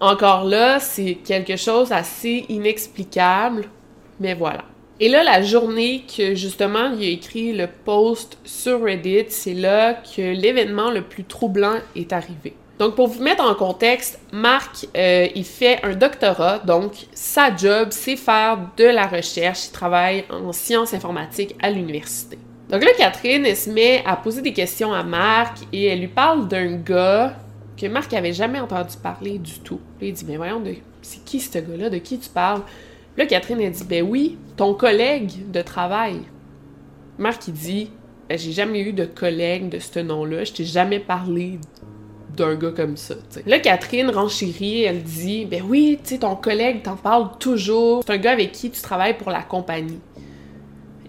Encore 0.00 0.44
là, 0.44 0.78
c'est 0.78 1.14
quelque 1.14 1.56
chose 1.56 1.92
assez 1.92 2.46
inexplicable. 2.48 3.64
Mais 4.20 4.34
voilà. 4.34 4.64
Et 5.00 5.08
là, 5.08 5.22
la 5.22 5.42
journée 5.42 6.04
que 6.16 6.34
justement 6.34 6.90
il 6.98 7.06
a 7.06 7.10
écrit 7.10 7.52
le 7.52 7.68
post 7.68 8.38
sur 8.44 8.82
Reddit, 8.82 9.26
c'est 9.28 9.54
là 9.54 9.94
que 9.94 10.22
l'événement 10.22 10.90
le 10.90 11.02
plus 11.02 11.24
troublant 11.24 11.76
est 11.94 12.12
arrivé. 12.12 12.54
Donc, 12.78 12.94
pour 12.94 13.08
vous 13.08 13.22
mettre 13.22 13.42
en 13.42 13.54
contexte, 13.54 14.20
Marc, 14.32 14.86
euh, 14.96 15.26
il 15.34 15.44
fait 15.44 15.84
un 15.84 15.94
doctorat, 15.94 16.60
donc 16.60 16.92
sa 17.12 17.54
job, 17.54 17.88
c'est 17.90 18.14
faire 18.14 18.58
de 18.76 18.84
la 18.84 19.06
recherche. 19.06 19.66
Il 19.66 19.72
travaille 19.72 20.24
en 20.30 20.52
sciences 20.52 20.94
informatiques 20.94 21.56
à 21.60 21.70
l'université. 21.70 22.38
Donc 22.68 22.84
là, 22.84 22.90
Catherine, 22.96 23.46
elle 23.46 23.56
se 23.56 23.70
met 23.70 24.02
à 24.06 24.14
poser 24.14 24.42
des 24.42 24.52
questions 24.52 24.92
à 24.92 25.02
Marc 25.02 25.58
et 25.72 25.86
elle 25.86 26.00
lui 26.00 26.08
parle 26.08 26.46
d'un 26.46 26.76
gars 26.76 27.34
que 27.78 27.86
Marc 27.86 28.12
avait 28.12 28.32
jamais 28.32 28.60
entendu 28.60 28.96
parler 29.02 29.38
du 29.38 29.60
tout. 29.60 29.80
il 30.00 30.12
dit, 30.12 30.24
mais 30.26 30.36
voyons, 30.36 30.62
c'est 31.02 31.24
qui 31.24 31.40
ce 31.40 31.58
gars-là? 31.58 31.90
De 31.90 31.98
qui 31.98 32.18
tu 32.18 32.28
parles? 32.28 32.62
Là, 33.16 33.26
Catherine, 33.26 33.60
elle 33.60 33.72
dit, 33.72 33.84
ben 33.84 34.02
oui, 34.02 34.36
ton 34.56 34.74
collègue 34.74 35.50
de 35.50 35.62
travail. 35.62 36.20
Marc, 37.18 37.48
il 37.48 37.54
dit, 37.54 37.90
ben, 38.28 38.38
j'ai 38.38 38.52
jamais 38.52 38.80
eu 38.80 38.92
de 38.92 39.04
collègue 39.04 39.68
de 39.68 39.78
ce 39.78 40.00
nom-là. 40.00 40.44
Je 40.44 40.52
t'ai 40.52 40.64
jamais 40.64 41.00
parlé 41.00 41.58
d'un 42.36 42.54
gars 42.54 42.70
comme 42.70 42.96
ça. 42.96 43.14
Là, 43.46 43.58
Catherine 43.58 44.10
renchérit, 44.10 44.84
elle 44.84 45.02
dit 45.02 45.46
Ben 45.46 45.62
oui, 45.66 45.98
tu 46.02 46.10
sais, 46.10 46.18
ton 46.18 46.36
collègue 46.36 46.82
t'en 46.82 46.96
parle 46.96 47.30
toujours. 47.38 48.02
C'est 48.06 48.12
un 48.12 48.18
gars 48.18 48.32
avec 48.32 48.52
qui 48.52 48.70
tu 48.70 48.80
travailles 48.80 49.16
pour 49.16 49.30
la 49.30 49.42
compagnie. 49.42 49.98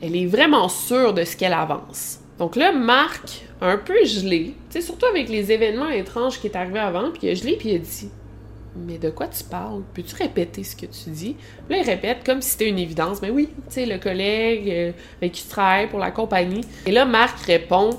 Elle 0.02 0.16
est 0.16 0.26
vraiment 0.26 0.70
sûre 0.70 1.14
de 1.14 1.24
ce 1.24 1.36
qu'elle 1.36 1.54
avance. 1.54 2.20
Donc 2.40 2.56
là, 2.56 2.72
Marc 2.72 3.44
un 3.62 3.78
peu 3.78 4.06
gelé, 4.06 4.54
tu 4.70 4.80
sais, 4.80 4.82
surtout 4.82 5.06
avec 5.06 5.30
les 5.30 5.52
événements 5.52 5.90
étranges 5.90 6.40
qui 6.40 6.48
est 6.48 6.56
arrivé 6.56 6.80
avant, 6.80 7.12
puis 7.12 7.22
il 7.24 7.30
a 7.30 7.34
gelé, 7.34 7.56
puis 7.58 7.70
il 7.70 7.76
a 7.76 7.80
dit 7.80 8.10
mais 8.76 8.98
de 8.98 9.10
quoi 9.10 9.28
tu 9.28 9.44
parles? 9.44 9.82
Peux-tu 9.94 10.16
répéter 10.16 10.64
ce 10.64 10.76
que 10.76 10.86
tu 10.86 11.10
dis? 11.10 11.36
Là, 11.70 11.78
il 11.78 11.84
répète 11.84 12.20
comme 12.24 12.42
si 12.42 12.52
c'était 12.52 12.70
une 12.70 12.78
évidence. 12.78 13.22
Mais 13.22 13.32
oui, 13.32 13.50
tu 13.68 13.74
sais, 13.74 13.86
le 13.86 13.98
collègue 13.98 14.70
euh, 14.70 14.92
avec 15.18 15.34
qui 15.34 15.44
tu 15.44 15.50
travailles 15.50 15.90
pour 15.90 16.00
la 16.00 16.12
compagnie. 16.12 16.62
Et 16.86 16.92
là, 16.92 17.04
Marc 17.04 17.40
répond 17.40 17.98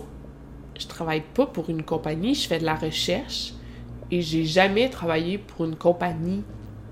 je 0.81 0.87
travaille 0.87 1.23
pas 1.35 1.47
pour 1.47 1.71
une 1.71 1.83
compagnie, 1.83 2.35
je 2.35 2.49
fais 2.49 2.59
de 2.59 2.65
la 2.65 2.75
recherche 2.75 3.53
et 4.11 4.23
j'ai 4.23 4.45
jamais 4.45 4.89
travaillé 4.89 5.39
pour 5.39 5.67
une 5.67 5.77
compagnie 5.77 6.43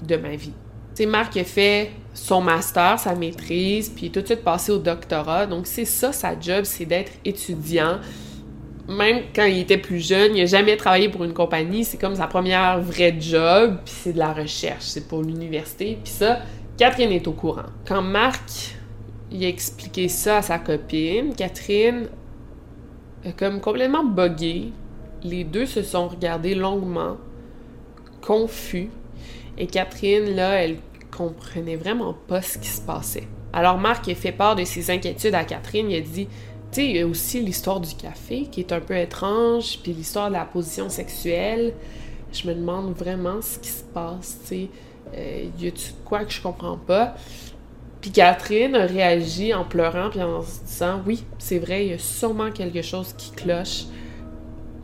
de 0.06 0.16
ma 0.16 0.36
vie. 0.36 0.52
C'est 0.94 1.06
Marc 1.06 1.36
a 1.36 1.44
fait 1.44 1.92
son 2.12 2.40
master, 2.40 2.98
sa 2.98 3.14
maîtrise, 3.14 3.88
puis 3.88 4.10
tout 4.10 4.20
de 4.20 4.26
suite 4.26 4.42
passé 4.42 4.72
au 4.72 4.78
doctorat. 4.78 5.46
Donc 5.46 5.66
c'est 5.66 5.84
ça 5.84 6.12
sa 6.12 6.38
job, 6.38 6.64
c'est 6.64 6.84
d'être 6.84 7.12
étudiant. 7.24 7.98
Même 8.88 9.24
quand 9.34 9.44
il 9.44 9.58
était 9.58 9.78
plus 9.78 10.06
jeune, 10.06 10.34
il 10.34 10.40
n'a 10.40 10.46
jamais 10.46 10.76
travaillé 10.76 11.08
pour 11.08 11.24
une 11.24 11.34
compagnie. 11.34 11.84
C'est 11.84 11.98
comme 11.98 12.16
sa 12.16 12.26
première 12.26 12.80
vraie 12.80 13.14
job, 13.20 13.78
puis 13.84 13.94
c'est 13.94 14.12
de 14.14 14.18
la 14.18 14.32
recherche, 14.32 14.84
c'est 14.84 15.06
pour 15.06 15.22
l'université. 15.22 15.98
Puis 16.02 16.12
ça, 16.12 16.40
Catherine 16.78 17.12
est 17.12 17.26
au 17.26 17.32
courant. 17.32 17.66
Quand 17.86 18.00
Marc 18.00 18.74
a 19.30 19.44
expliqué 19.44 20.08
ça 20.08 20.38
à 20.38 20.42
sa 20.42 20.58
copine, 20.58 21.34
Catherine 21.34 22.08
comme 23.36 23.60
complètement 23.60 24.04
buggé. 24.04 24.72
Les 25.22 25.44
deux 25.44 25.66
se 25.66 25.82
sont 25.82 26.08
regardés 26.08 26.54
longuement, 26.54 27.16
confus. 28.22 28.90
Et 29.56 29.66
Catherine, 29.66 30.36
là, 30.36 30.62
elle 30.62 30.76
comprenait 31.10 31.76
vraiment 31.76 32.14
pas 32.28 32.42
ce 32.42 32.58
qui 32.58 32.68
se 32.68 32.80
passait. 32.80 33.26
Alors 33.52 33.78
Marc 33.78 34.08
a 34.08 34.14
fait 34.14 34.32
part 34.32 34.54
de 34.54 34.64
ses 34.64 34.90
inquiétudes 34.90 35.34
à 35.34 35.44
Catherine. 35.44 35.90
Il 35.90 35.96
a 35.96 36.00
dit, 36.00 36.28
tu 36.70 36.80
sais, 36.80 36.86
il 36.86 36.96
y 36.96 37.00
a 37.00 37.06
aussi 37.06 37.40
l'histoire 37.40 37.80
du 37.80 37.94
café 37.94 38.42
qui 38.50 38.60
est 38.60 38.72
un 38.72 38.80
peu 38.80 38.96
étrange, 38.96 39.78
puis 39.82 39.92
l'histoire 39.92 40.28
de 40.28 40.34
la 40.34 40.44
position 40.44 40.88
sexuelle. 40.88 41.74
Je 42.32 42.46
me 42.46 42.54
demande 42.54 42.92
vraiment 42.94 43.40
ce 43.40 43.58
qui 43.58 43.70
se 43.70 43.82
passe, 43.82 44.38
tu 44.42 44.48
sais. 44.48 44.68
Euh, 45.14 45.46
y 45.58 45.68
a-tu 45.68 45.92
quoi 46.04 46.24
que 46.24 46.32
je 46.32 46.42
comprends 46.42 46.76
pas? 46.76 47.14
Puis 48.00 48.10
Catherine 48.10 48.74
a 48.76 48.86
réagi 48.86 49.52
en 49.54 49.64
pleurant 49.64 50.10
puis 50.10 50.22
en 50.22 50.42
se 50.42 50.60
disant 50.64 51.02
Oui, 51.06 51.24
c'est 51.38 51.58
vrai, 51.58 51.86
il 51.86 51.90
y 51.90 51.94
a 51.94 51.98
sûrement 51.98 52.50
quelque 52.50 52.82
chose 52.82 53.14
qui 53.16 53.30
cloche. 53.32 53.84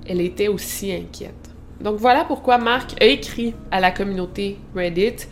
Elle 0.06 0.20
était 0.20 0.48
aussi 0.48 0.92
inquiète. 0.92 1.34
Donc 1.80 1.96
voilà 1.96 2.24
pourquoi 2.24 2.58
Marc 2.58 3.00
a 3.00 3.04
écrit 3.04 3.54
à 3.70 3.80
la 3.80 3.90
communauté 3.90 4.58
Reddit 4.74 5.26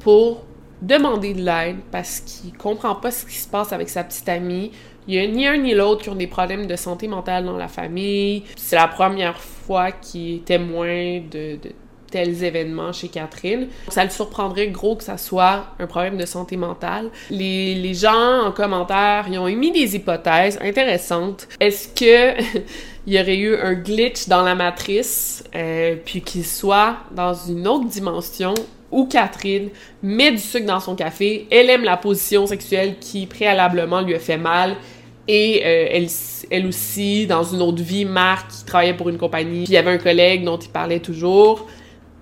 pour 0.00 0.44
demander 0.82 1.34
de 1.34 1.42
l'aide 1.42 1.78
parce 1.90 2.20
qu'il 2.20 2.52
comprend 2.56 2.94
pas 2.94 3.10
ce 3.10 3.24
qui 3.24 3.36
se 3.36 3.48
passe 3.48 3.72
avec 3.72 3.88
sa 3.88 4.04
petite 4.04 4.28
amie. 4.28 4.72
Il 5.06 5.14
y 5.14 5.18
a 5.18 5.26
ni 5.26 5.46
un 5.46 5.58
ni 5.58 5.74
l'autre 5.74 6.02
qui 6.02 6.08
ont 6.08 6.14
des 6.14 6.26
problèmes 6.26 6.66
de 6.66 6.76
santé 6.76 7.08
mentale 7.08 7.44
dans 7.44 7.56
la 7.56 7.68
famille. 7.68 8.44
C'est 8.56 8.76
la 8.76 8.88
première 8.88 9.38
fois 9.38 9.92
qu'il 9.92 10.36
est 10.36 10.44
témoin 10.44 11.20
de, 11.30 11.56
de 11.56 11.72
tels 12.14 12.44
événements 12.44 12.92
chez 12.92 13.08
Catherine. 13.08 13.66
Ça 13.88 14.04
le 14.04 14.10
surprendrait 14.10 14.68
gros 14.68 14.94
que 14.94 15.02
ça 15.02 15.18
soit 15.18 15.66
un 15.80 15.86
problème 15.88 16.16
de 16.16 16.24
santé 16.26 16.56
mentale. 16.56 17.10
Les, 17.28 17.74
les 17.74 17.94
gens 17.94 18.46
en 18.46 18.52
commentaire, 18.52 19.26
ils 19.28 19.36
ont 19.36 19.48
émis 19.48 19.72
des 19.72 19.96
hypothèses 19.96 20.56
intéressantes. 20.62 21.48
Est-ce 21.58 21.88
que 21.88 22.40
il 23.06 23.14
y 23.14 23.20
aurait 23.20 23.36
eu 23.36 23.56
un 23.56 23.74
glitch 23.74 24.28
dans 24.28 24.42
la 24.42 24.54
matrice, 24.54 25.42
euh, 25.56 25.96
puis 26.04 26.22
qu'il 26.22 26.44
soit 26.46 26.98
dans 27.10 27.34
une 27.34 27.66
autre 27.66 27.86
dimension 27.86 28.54
où 28.92 29.06
Catherine 29.06 29.70
met 30.04 30.30
du 30.30 30.38
sucre 30.38 30.66
dans 30.66 30.78
son 30.78 30.94
café, 30.94 31.48
elle 31.50 31.68
aime 31.68 31.82
la 31.82 31.96
position 31.96 32.46
sexuelle 32.46 32.94
qui 33.00 33.26
préalablement 33.26 34.02
lui 34.02 34.14
a 34.14 34.20
fait 34.20 34.38
mal, 34.38 34.76
et 35.26 35.62
euh, 35.64 35.86
elle, 35.90 36.08
elle 36.50 36.66
aussi, 36.66 37.26
dans 37.26 37.42
une 37.42 37.62
autre 37.62 37.82
vie, 37.82 38.04
Marc, 38.04 38.50
qui 38.50 38.64
travaillait 38.64 38.94
pour 38.94 39.08
une 39.08 39.18
compagnie, 39.18 39.64
puis 39.64 39.72
il 39.72 39.74
y 39.74 39.78
avait 39.78 39.90
un 39.92 39.98
collègue 39.98 40.44
dont 40.44 40.58
il 40.58 40.68
parlait 40.68 41.00
toujours. 41.00 41.66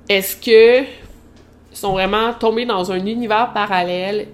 Est-ce 0.08 0.36
que 0.36 0.86
sont 1.72 1.92
vraiment 1.92 2.32
tombés 2.34 2.66
dans 2.66 2.92
un 2.92 3.04
univers 3.04 3.52
parallèle, 3.52 4.28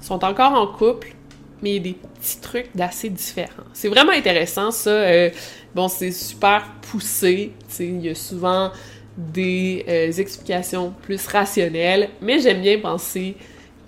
sont 0.00 0.24
encore 0.24 0.52
en 0.52 0.66
couple, 0.66 1.14
mais 1.62 1.78
des 1.78 1.94
petits 1.94 2.40
trucs 2.40 2.74
d'assez 2.74 3.10
différents. 3.10 3.64
C'est 3.72 3.88
vraiment 3.88 4.12
intéressant, 4.12 4.70
ça. 4.70 4.90
Euh, 4.90 5.30
bon, 5.74 5.88
c'est 5.88 6.12
super 6.12 6.64
poussé. 6.90 7.52
Il 7.78 8.00
y 8.04 8.08
a 8.08 8.14
souvent 8.14 8.70
des 9.16 9.84
euh, 9.88 10.12
explications 10.12 10.94
plus 11.02 11.26
rationnelles, 11.26 12.08
mais 12.22 12.40
j'aime 12.40 12.62
bien 12.62 12.78
penser 12.78 13.36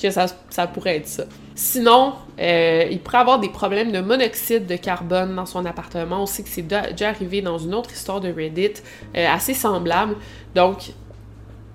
que 0.00 0.10
ça, 0.10 0.26
ça, 0.50 0.66
pourrait 0.66 0.96
être 0.96 1.08
ça. 1.08 1.24
Sinon, 1.64 2.14
euh, 2.40 2.88
il 2.90 2.98
pourrait 2.98 3.18
avoir 3.18 3.38
des 3.38 3.48
problèmes 3.48 3.92
de 3.92 4.00
monoxyde 4.00 4.66
de 4.66 4.74
carbone 4.74 5.36
dans 5.36 5.46
son 5.46 5.64
appartement. 5.64 6.24
On 6.24 6.26
sait 6.26 6.42
que 6.42 6.48
c'est 6.48 6.62
déjà 6.62 7.08
arrivé 7.08 7.40
dans 7.40 7.56
une 7.56 7.72
autre 7.72 7.92
histoire 7.92 8.20
de 8.20 8.32
Reddit, 8.32 8.82
assez 9.14 9.54
semblable. 9.54 10.16
Donc, 10.56 10.92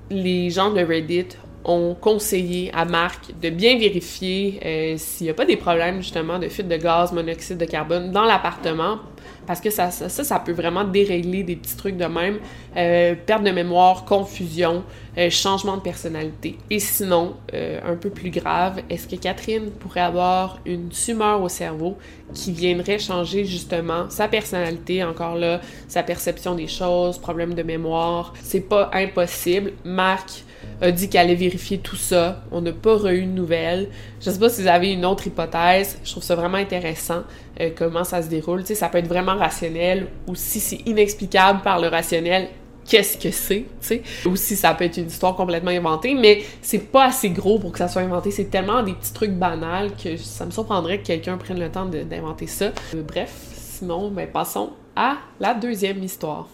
les 0.10 0.50
gens 0.50 0.71
de 0.73 0.82
Reddit 0.82 1.30
ont 1.67 1.95
conseillé 1.99 2.71
à 2.73 2.86
Marc 2.86 3.38
de 3.41 3.49
bien 3.49 3.77
vérifier 3.77 4.60
euh, 4.65 4.95
s'il 4.97 5.25
n'y 5.25 5.32
a 5.32 5.34
pas 5.34 5.45
des 5.45 5.58
problèmes 5.58 5.97
justement 5.97 6.39
de 6.39 6.47
fuite 6.47 6.69
de 6.69 6.77
gaz, 6.77 7.12
monoxyde 7.12 7.58
de 7.58 7.65
carbone 7.65 8.12
dans 8.12 8.23
l'appartement, 8.23 8.99
parce 9.45 9.60
que 9.60 9.69
ça, 9.69 9.91
ça, 9.91 10.10
ça, 10.10 10.39
peut 10.39 10.53
vraiment 10.53 10.86
dérégler 10.86 11.43
des 11.43 11.56
petits 11.56 11.75
trucs 11.75 11.97
de 11.97 12.06
même, 12.06 12.39
euh, 12.75 13.15
perte 13.25 13.43
de 13.43 13.51
mémoire, 13.51 14.06
confusion, 14.06 14.84
euh, 15.17 15.30
changement 15.30 15.77
de 15.77 15.82
personnalité. 15.82 16.58
Et 16.69 16.80
sinon, 16.80 17.36
un 17.53 17.95
peu 17.95 18.10
plus 18.10 18.30
grave, 18.30 18.82
est-ce 18.89 19.08
que 19.08 19.15
Catherine 19.15 19.71
pourrait 19.71 20.01
avoir 20.01 20.60
une 20.65 20.89
tumeur 20.89 21.41
au 21.41 21.49
cerveau 21.49 21.97
qui 22.34 22.51
viendrait 22.51 22.99
changer 22.99 23.45
justement 23.45 24.10
sa 24.10 24.27
personnalité, 24.27 25.03
encore 25.03 25.36
là, 25.36 25.62
sa 25.88 26.03
perception 26.03 26.56
des 26.56 26.67
choses, 26.67 27.17
problème 27.17 27.53
de 27.53 27.63
mémoire? 27.63 28.34
C'est 28.41 28.67
pas 28.67 28.89
impossible. 28.93 29.73
Marc 29.86 30.43
a 30.82 30.91
dit 30.91 31.10
qu'elle 31.10 31.28
allait 31.28 31.36
vérifier 31.36 31.80
tout 31.80 31.96
ça. 31.96 32.43
On 32.52 32.62
n'a 32.62 32.72
pas 32.72 32.98
eu 33.13 33.22
de 33.22 33.32
nouvelles. 33.32 33.89
Je 34.22 34.30
sais 34.30 34.39
pas 34.39 34.50
si 34.50 34.62
vous 34.62 34.67
avez 34.67 34.91
une 34.93 35.06
autre 35.06 35.28
hypothèse. 35.28 36.00
Je 36.04 36.12
trouve 36.12 36.24
ça 36.24 36.36
vraiment 36.36 36.58
intéressant 36.58 37.24
euh, 37.60 37.70
comment 37.76 38.04
ça 38.04 38.22
se 38.22 38.28
déroule. 38.28 38.63
Tu 38.63 38.76
ça 38.76 38.89
peut 38.89 39.00
être 39.00 39.08
vraiment 39.08 39.36
rationnel 39.36 40.08
ou 40.28 40.36
si 40.36 40.60
c'est 40.60 40.82
inexplicable 40.86 41.62
par 41.62 41.80
le 41.80 41.88
rationnel, 41.88 42.50
qu'est-ce 42.86 43.17
que 43.17 43.32
c'est, 43.32 43.65
tu. 43.82 44.02
Ou 44.28 44.36
si 44.36 44.56
ça 44.56 44.74
peut 44.74 44.86
être 44.86 44.98
une 44.98 45.08
histoire 45.08 45.36
complètement 45.36 45.72
inventée, 45.72 46.15
mais 46.15 46.43
c'est 46.62 46.91
pas 46.91 47.06
assez 47.06 47.30
gros 47.30 47.60
pour 47.60 47.72
que 47.72 47.80
ça 47.80 47.88
soit 47.88 48.02
inventé. 48.02 48.32
C'est 48.32 48.46
tellement 48.50 48.84
des 48.84 48.93
petits 48.93 49.13
trucs 49.13 49.34
banals 49.34 49.91
que 50.02 50.17
ça 50.17 50.46
me 50.46 50.52
surprendrait 50.52 51.00
que 51.00 51.08
quelqu'un 51.08 51.38
prenne 51.38 51.60
le 51.60 51.70
temps 51.70 51.86
d'inventer 51.86 52.48
ça. 52.48 52.72
Euh, 52.96 53.02
bref, 53.02 53.32
sinon, 53.54 54.10
ben, 54.10 54.28
passons 54.28 54.72
à 54.96 55.17
la 55.39 55.54
deuxième 55.54 56.04
histoire. 56.04 56.48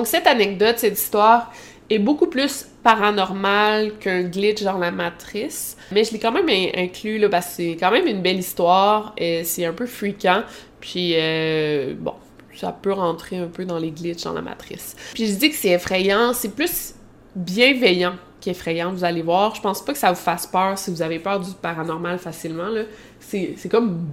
Donc 0.00 0.06
cette 0.06 0.28
anecdote, 0.28 0.78
cette 0.78 0.96
histoire 0.96 1.52
est 1.90 1.98
beaucoup 1.98 2.28
plus 2.28 2.68
paranormale 2.84 3.94
qu'un 3.98 4.22
glitch 4.22 4.62
dans 4.62 4.78
la 4.78 4.92
matrice. 4.92 5.76
Mais 5.90 6.04
je 6.04 6.12
l'ai 6.12 6.20
quand 6.20 6.30
même 6.30 6.48
inclus 6.48 7.18
là, 7.18 7.28
parce 7.28 7.46
que 7.46 7.52
c'est 7.54 7.76
quand 7.80 7.90
même 7.90 8.06
une 8.06 8.22
belle 8.22 8.38
histoire 8.38 9.12
et 9.16 9.42
c'est 9.42 9.64
un 9.64 9.72
peu 9.72 9.86
fréquent. 9.86 10.44
Puis 10.78 11.14
euh, 11.16 11.94
bon, 11.98 12.14
ça 12.54 12.70
peut 12.70 12.92
rentrer 12.92 13.38
un 13.38 13.48
peu 13.48 13.64
dans 13.64 13.80
les 13.80 13.90
glitches 13.90 14.22
dans 14.22 14.34
la 14.34 14.40
matrice. 14.40 14.94
Puis 15.14 15.26
je 15.26 15.34
dis 15.34 15.50
que 15.50 15.56
c'est 15.56 15.70
effrayant, 15.70 16.32
c'est 16.32 16.54
plus 16.54 16.94
bienveillant 17.34 18.14
qu'effrayant, 18.40 18.92
vous 18.92 19.02
allez 19.02 19.22
voir. 19.22 19.56
Je 19.56 19.60
pense 19.60 19.84
pas 19.84 19.94
que 19.94 19.98
ça 19.98 20.12
vous 20.12 20.20
fasse 20.20 20.46
peur 20.46 20.78
si 20.78 20.92
vous 20.92 21.02
avez 21.02 21.18
peur 21.18 21.40
du 21.40 21.50
paranormal 21.60 22.20
facilement. 22.20 22.70
C'est 23.18 23.68
comme 23.68 24.06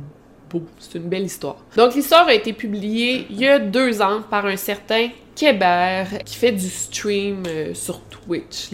beau, 0.49 0.63
c'est 0.79 0.97
une 0.97 1.09
belle 1.09 1.25
histoire. 1.25 1.57
Donc 1.77 1.93
l'histoire 1.93 2.27
a 2.27 2.33
été 2.33 2.53
publiée 2.53 3.27
il 3.29 3.39
y 3.39 3.47
a 3.47 3.59
deux 3.59 4.01
ans 4.01 4.23
par 4.27 4.47
un 4.47 4.57
certain 4.57 5.09
Kéber 5.35 6.05
qui 6.25 6.35
fait 6.35 6.53
du 6.53 6.69
stream 6.69 7.43
euh, 7.47 7.73
sur 7.73 7.99
Twitch. 8.01 8.69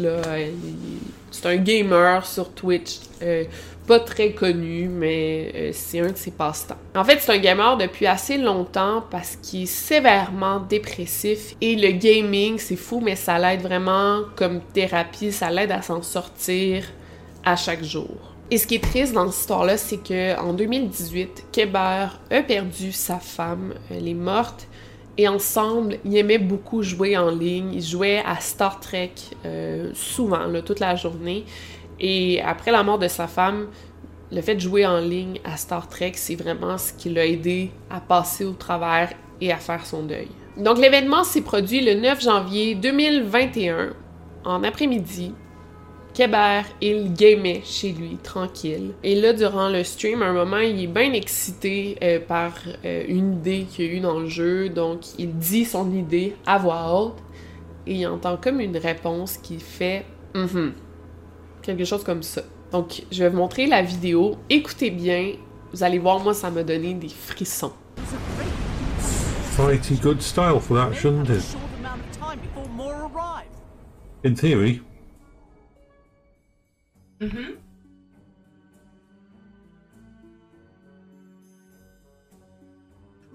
C'est 1.32 1.45
un 1.45 1.56
gamer 1.58 2.26
sur 2.26 2.54
Twitch. 2.54 3.00
Euh, 3.21 3.45
pas 3.88 4.00
très 4.00 4.32
connu, 4.32 4.88
mais 4.88 5.52
euh, 5.56 5.71
c'est 5.74 6.00
un 6.00 6.12
de 6.12 6.17
ses 6.17 6.32
passe-temps. 6.32 6.78
En 6.95 7.04
fait, 7.04 7.19
c'est 7.19 7.32
un 7.32 7.39
gamer 7.39 7.78
depuis 7.78 8.06
assez 8.06 8.38
longtemps 8.38 9.04
parce 9.10 9.36
qu'il 9.38 9.63
est 9.63 9.65
sévèrement 9.65 10.60
dépressif 10.60 11.56
et 11.62 11.76
le 11.76 11.91
gaming, 11.91 12.58
c'est 12.60 12.76
fou, 12.76 13.02
mais 13.02 13.15
ça 13.15 13.39
l'aide 13.39 13.62
vraiment 13.62 14.21
comme 14.36 14.62
thérapie, 14.74 15.32
ça 15.32 15.50
l'aide 15.50 15.71
à 15.71 15.82
s'en 15.82 16.04
sortir 16.04 16.84
à 17.43 17.56
chaque 17.56 17.84
jour. 17.84 18.32
Et 18.52 18.58
ce 18.58 18.67
qui 18.67 18.76
est 18.76 18.84
triste 18.84 19.13
dans 19.13 19.32
cette 19.32 19.41
histoire-là, 19.41 19.78
c'est 19.78 19.97
que 19.97 20.39
en 20.39 20.54
2018, 20.54 21.45
Kéber 21.52 22.08
a 22.30 22.41
perdu 22.45 22.91
sa 22.91 23.17
femme, 23.17 23.74
elle 23.89 24.08
est 24.08 24.13
morte, 24.13 24.67
et 25.17 25.28
ensemble, 25.28 25.97
ils 26.06 26.17
aimaient 26.17 26.38
beaucoup 26.38 26.84
jouer 26.84 27.17
en 27.17 27.30
ligne. 27.30 27.74
Ils 27.74 27.84
jouaient 27.84 28.24
à 28.26 28.39
Star 28.39 28.80
Trek 28.80 29.13
euh, 29.45 29.91
souvent, 29.93 30.47
toute 30.65 30.80
la 30.80 30.95
journée. 30.95 31.45
Et 32.00 32.41
après 32.41 32.71
la 32.71 32.84
mort 32.84 32.97
de 32.97 33.08
sa 33.08 33.28
femme, 33.28 33.67
le 34.32 34.41
fait 34.41 34.56
de 34.56 34.62
jouer 34.62 34.86
en 34.86 35.00
ligne 35.00 35.39
à 35.43 35.58
Star 35.58 35.88
Trek, 35.89 36.13
c'est 36.15 36.36
vraiment 36.36 36.78
ce 36.78 36.93
qui 36.93 37.10
l'a 37.10 37.26
aidé 37.26 37.71
à 37.89 38.00
passer 38.00 38.45
au 38.45 38.54
travers 38.54 39.12
et 39.41 39.52
à 39.52 39.58
faire 39.58 39.86
son 39.86 40.04
deuil. 40.04 40.30
Donc 40.58 40.78
l'événement 40.78 41.24
s'est 41.24 41.41
produit 41.41 41.82
le 41.82 42.00
9 42.00 42.21
janvier 42.21 42.76
2021, 42.76 43.93
en 44.45 44.63
après-midi. 44.63 45.34
Kéber, 46.13 46.63
il 46.82 47.13
gamait 47.13 47.62
chez 47.63 47.93
lui, 47.93 48.17
tranquille. 48.21 48.91
Et 49.04 49.19
là, 49.19 49.32
durant 49.32 49.69
le 49.69 49.84
stream, 49.84 50.21
à 50.21 50.26
un 50.26 50.34
moment, 50.34 50.58
il 50.58 50.84
est 50.84 50.88
bien 50.88 51.13
excité 51.13 51.97
euh, 52.04 52.19
par 52.19 52.54
euh, 52.84 53.06
une 53.08 53.36
idée 53.36 53.65
qu'il 53.69 53.86
y 53.86 53.89
a 53.89 53.91
eu 53.93 54.00
dans 54.02 54.19
le 54.19 54.28
jeu. 54.28 54.67
Donc, 54.69 55.17
il 55.17 55.38
dit 55.38 55.63
son 55.63 55.91
idée 55.93 56.36
à 56.45 56.58
voix 56.58 56.93
haute 56.93 57.17
et 57.88 57.95
il 57.95 58.08
entend 58.08 58.36
comme 58.36 58.60
une 58.60 58.78
réponse 58.78 59.38
qui 59.38 59.60
fait 59.60 60.06
mm 60.36 60.71
quelque 61.62 61.86
chose 61.86 62.04
comme 62.04 62.24
ça. 62.24 62.41
Donc, 62.71 63.04
je 63.12 63.24
vais 63.24 63.30
vous 63.30 63.38
montrer 63.38 63.67
la 63.67 63.84
vidéo. 63.84 64.36
Écoutez 64.50 64.89
bien. 64.89 65.34
Vous 65.71 65.84
allez 65.84 66.00
voir, 66.00 66.19
moi, 66.19 66.34
ça 66.34 66.50
m'a 66.50 66.63
donné 66.63 66.95
des 66.95 67.10
frissons. 67.10 67.71
Fighty 69.56 69.95
good 69.95 70.21
style 70.21 70.60
for 70.60 70.76
that, 70.78 70.93
shouldn't 70.93 71.30
it? 71.30 71.56
In 74.24 74.34
theory. 74.34 74.82
Mm-hmm. 77.22 77.54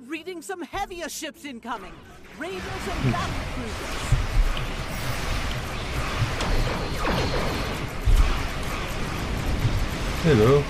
Reading 0.08 0.42
some 0.42 0.62
heavier 0.62 1.08
ships 1.08 1.44
incoming. 1.44 1.92
Raiders 2.36 2.62
and 2.62 3.12
battle 3.12 3.34
cruisers. 3.54 4.02
Hello. 10.24 10.64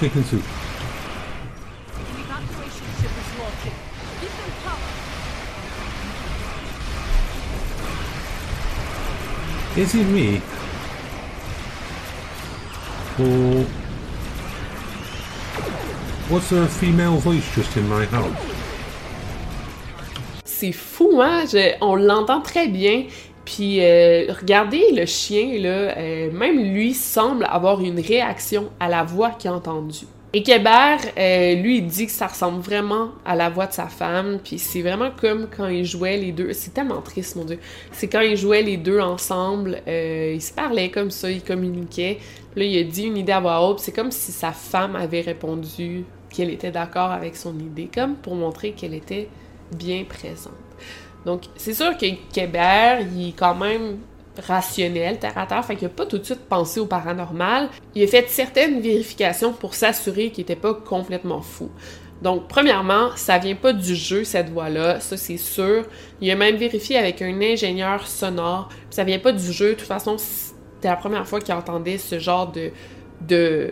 Chicken 0.00 0.24
soup. 0.24 0.42
The 0.42 2.18
evacuation 2.18 2.86
ship 2.98 3.14
is 3.14 3.30
launching. 3.38 3.76
Give 4.20 4.34
them 4.36 4.50
cover. 4.64 4.90
Is 9.80 9.94
it 9.94 10.06
me? 10.08 10.55
Or 13.18 13.64
what's 16.28 16.52
a 16.52 16.66
female 16.66 17.16
voice 17.16 17.44
just 17.54 17.76
in 17.76 17.88
my 17.88 18.04
house? 18.06 18.30
C'est 20.44 20.72
fou, 20.72 21.20
hein? 21.22 21.44
On 21.80 21.96
l'entend 21.96 22.40
très 22.40 22.68
bien. 22.68 23.04
Puis 23.46 23.80
euh, 23.80 24.32
regardez 24.38 24.92
le 24.92 25.06
chien, 25.06 25.58
là, 25.60 25.96
euh, 25.96 26.30
même 26.32 26.58
lui 26.58 26.92
semble 26.92 27.46
avoir 27.48 27.80
une 27.80 28.00
réaction 28.00 28.70
à 28.80 28.88
la 28.88 29.04
voix 29.04 29.30
qu'il 29.30 29.50
a 29.50 29.54
entendue. 29.54 30.06
Et 30.32 30.42
Kéber, 30.42 30.96
euh, 31.16 31.54
lui, 31.54 31.78
il 31.78 31.86
dit 31.86 32.06
que 32.06 32.12
ça 32.12 32.26
ressemble 32.26 32.60
vraiment 32.60 33.10
à 33.24 33.34
la 33.34 33.48
voix 33.48 33.66
de 33.66 33.72
sa 33.72 33.86
femme, 33.86 34.38
puis 34.42 34.58
c'est 34.58 34.82
vraiment 34.82 35.10
comme 35.10 35.48
quand 35.54 35.68
ils 35.68 35.84
jouaient 35.84 36.18
les 36.18 36.32
deux. 36.32 36.52
C'est 36.52 36.74
tellement 36.74 37.00
triste, 37.00 37.36
mon 37.36 37.44
Dieu. 37.44 37.58
C'est 37.92 38.08
quand 38.08 38.20
ils 38.20 38.36
jouaient 38.36 38.62
les 38.62 38.76
deux 38.76 39.00
ensemble, 39.00 39.80
ils 39.86 40.42
se 40.42 40.52
parlaient 40.52 40.90
comme 40.90 41.10
ça, 41.10 41.30
ils 41.30 41.42
communiquaient. 41.42 42.18
Puis 42.52 42.60
là, 42.60 42.66
il 42.66 42.78
a 42.78 42.82
dit 42.84 43.04
une 43.04 43.16
idée 43.16 43.32
à 43.32 43.40
voix 43.40 43.66
haute, 43.66 43.80
c'est 43.80 43.92
comme 43.92 44.10
si 44.10 44.32
sa 44.32 44.52
femme 44.52 44.94
avait 44.96 45.22
répondu 45.22 46.04
qu'elle 46.28 46.50
était 46.50 46.72
d'accord 46.72 47.12
avec 47.12 47.34
son 47.36 47.58
idée, 47.58 47.88
comme 47.94 48.16
pour 48.16 48.34
montrer 48.34 48.72
qu'elle 48.72 48.94
était 48.94 49.28
bien 49.72 50.04
présente. 50.04 50.52
Donc, 51.24 51.44
c'est 51.56 51.72
sûr 51.72 51.96
que 51.96 52.06
Kéber, 52.32 53.06
il 53.14 53.30
est 53.30 53.32
quand 53.32 53.54
même 53.54 53.98
rationnel, 54.38 55.18
terre 55.18 55.36
à 55.36 55.46
terre, 55.46 55.64
fait 55.64 55.76
qu'il 55.76 55.88
n'a 55.88 55.94
pas 55.94 56.06
tout 56.06 56.18
de 56.18 56.24
suite 56.24 56.46
pensé 56.48 56.80
au 56.80 56.86
paranormal. 56.86 57.68
Il 57.94 58.02
a 58.02 58.06
fait 58.06 58.28
certaines 58.28 58.80
vérifications 58.80 59.52
pour 59.52 59.74
s'assurer 59.74 60.30
qu'il 60.30 60.42
n'était 60.42 60.56
pas 60.56 60.74
complètement 60.74 61.42
fou. 61.42 61.70
Donc, 62.22 62.48
premièrement, 62.48 63.10
ça 63.14 63.38
vient 63.38 63.54
pas 63.54 63.72
du 63.72 63.94
jeu, 63.94 64.24
cette 64.24 64.48
voix-là, 64.48 65.00
ça 65.00 65.16
c'est 65.16 65.36
sûr. 65.36 65.84
Il 66.20 66.30
a 66.30 66.36
même 66.36 66.56
vérifié 66.56 66.96
avec 66.96 67.20
un 67.20 67.40
ingénieur 67.42 68.06
sonore, 68.06 68.70
ça 68.90 69.04
vient 69.04 69.18
pas 69.18 69.32
du 69.32 69.52
jeu. 69.52 69.70
De 69.70 69.74
toute 69.74 69.88
façon, 69.88 70.16
c'était 70.18 70.88
la 70.88 70.96
première 70.96 71.26
fois 71.26 71.40
qu'il 71.40 71.54
entendait 71.54 71.98
ce 71.98 72.18
genre 72.18 72.50
de, 72.50 73.70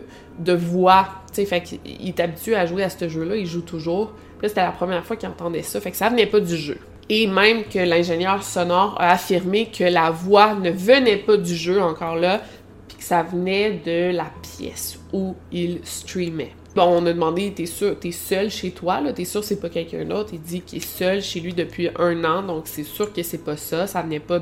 voix. 0.55 1.09
Tu 1.29 1.37
sais, 1.37 1.46
fait 1.46 1.62
qu'il 1.62 2.09
est 2.09 2.20
habitué 2.20 2.55
à 2.55 2.66
jouer 2.66 2.83
à 2.83 2.90
ce 2.90 3.09
jeu-là, 3.09 3.37
il 3.37 3.46
joue 3.46 3.62
toujours. 3.62 4.12
Puis 4.38 4.48
c'était 4.48 4.62
la 4.62 4.72
première 4.72 5.05
fois 5.05 5.16
qu'il 5.16 5.29
entendait 5.29 5.62
ça, 5.62 5.81
fait 5.81 5.90
que 5.90 5.96
ça 5.96 6.11
venait 6.11 6.27
pas 6.27 6.40
du 6.40 6.57
jeu 6.57 6.79
et 7.09 7.27
même 7.27 7.64
que 7.64 7.79
l'ingénieur 7.79 8.43
sonore 8.43 8.97
a 8.99 9.12
affirmé 9.12 9.67
que 9.67 9.85
la 9.85 10.11
voix 10.11 10.55
ne 10.55 10.71
venait 10.71 11.19
pas 11.19 11.37
du 11.37 11.55
jeu 11.55 11.81
encore 11.81 12.17
là, 12.17 12.40
puis 12.88 12.99
que 12.99 13.05
ça 13.05 13.23
venait 13.23 13.81
de 13.85 14.17
la 14.17 14.31
pièce 14.57 14.99
où 15.12 15.35
il 15.53 15.81
streamait. 15.85 16.53
Bon, 16.75 16.87
on 16.87 17.07
a 17.07 17.12
demandé, 17.12 17.53
t'es 17.53 17.67
sûr, 17.67 17.97
t'es 17.99 18.11
seul 18.11 18.51
chez 18.51 18.73
toi, 18.73 19.01
là, 19.01 19.12
t'es 19.12 19.25
sûr 19.25 19.45
c'est 19.45 19.61
pas 19.61 19.69
quelqu'un 19.69 20.05
d'autre? 20.05 20.31
Il 20.33 20.40
dit 20.40 20.61
qu'il 20.61 20.79
est 20.79 20.81
seul 20.81 21.23
chez 21.23 21.38
lui 21.38 21.55
depuis 21.55 21.88
un 21.97 22.25
an, 22.25 22.43
donc 22.43 22.64
c'est 22.67 22.83
sûr 22.83 23.12
que 23.12 23.23
c'est 23.23 23.45
pas 23.45 23.57
ça, 23.57 23.87
ça 23.87 24.03
venait 24.03 24.19
pas 24.19 24.40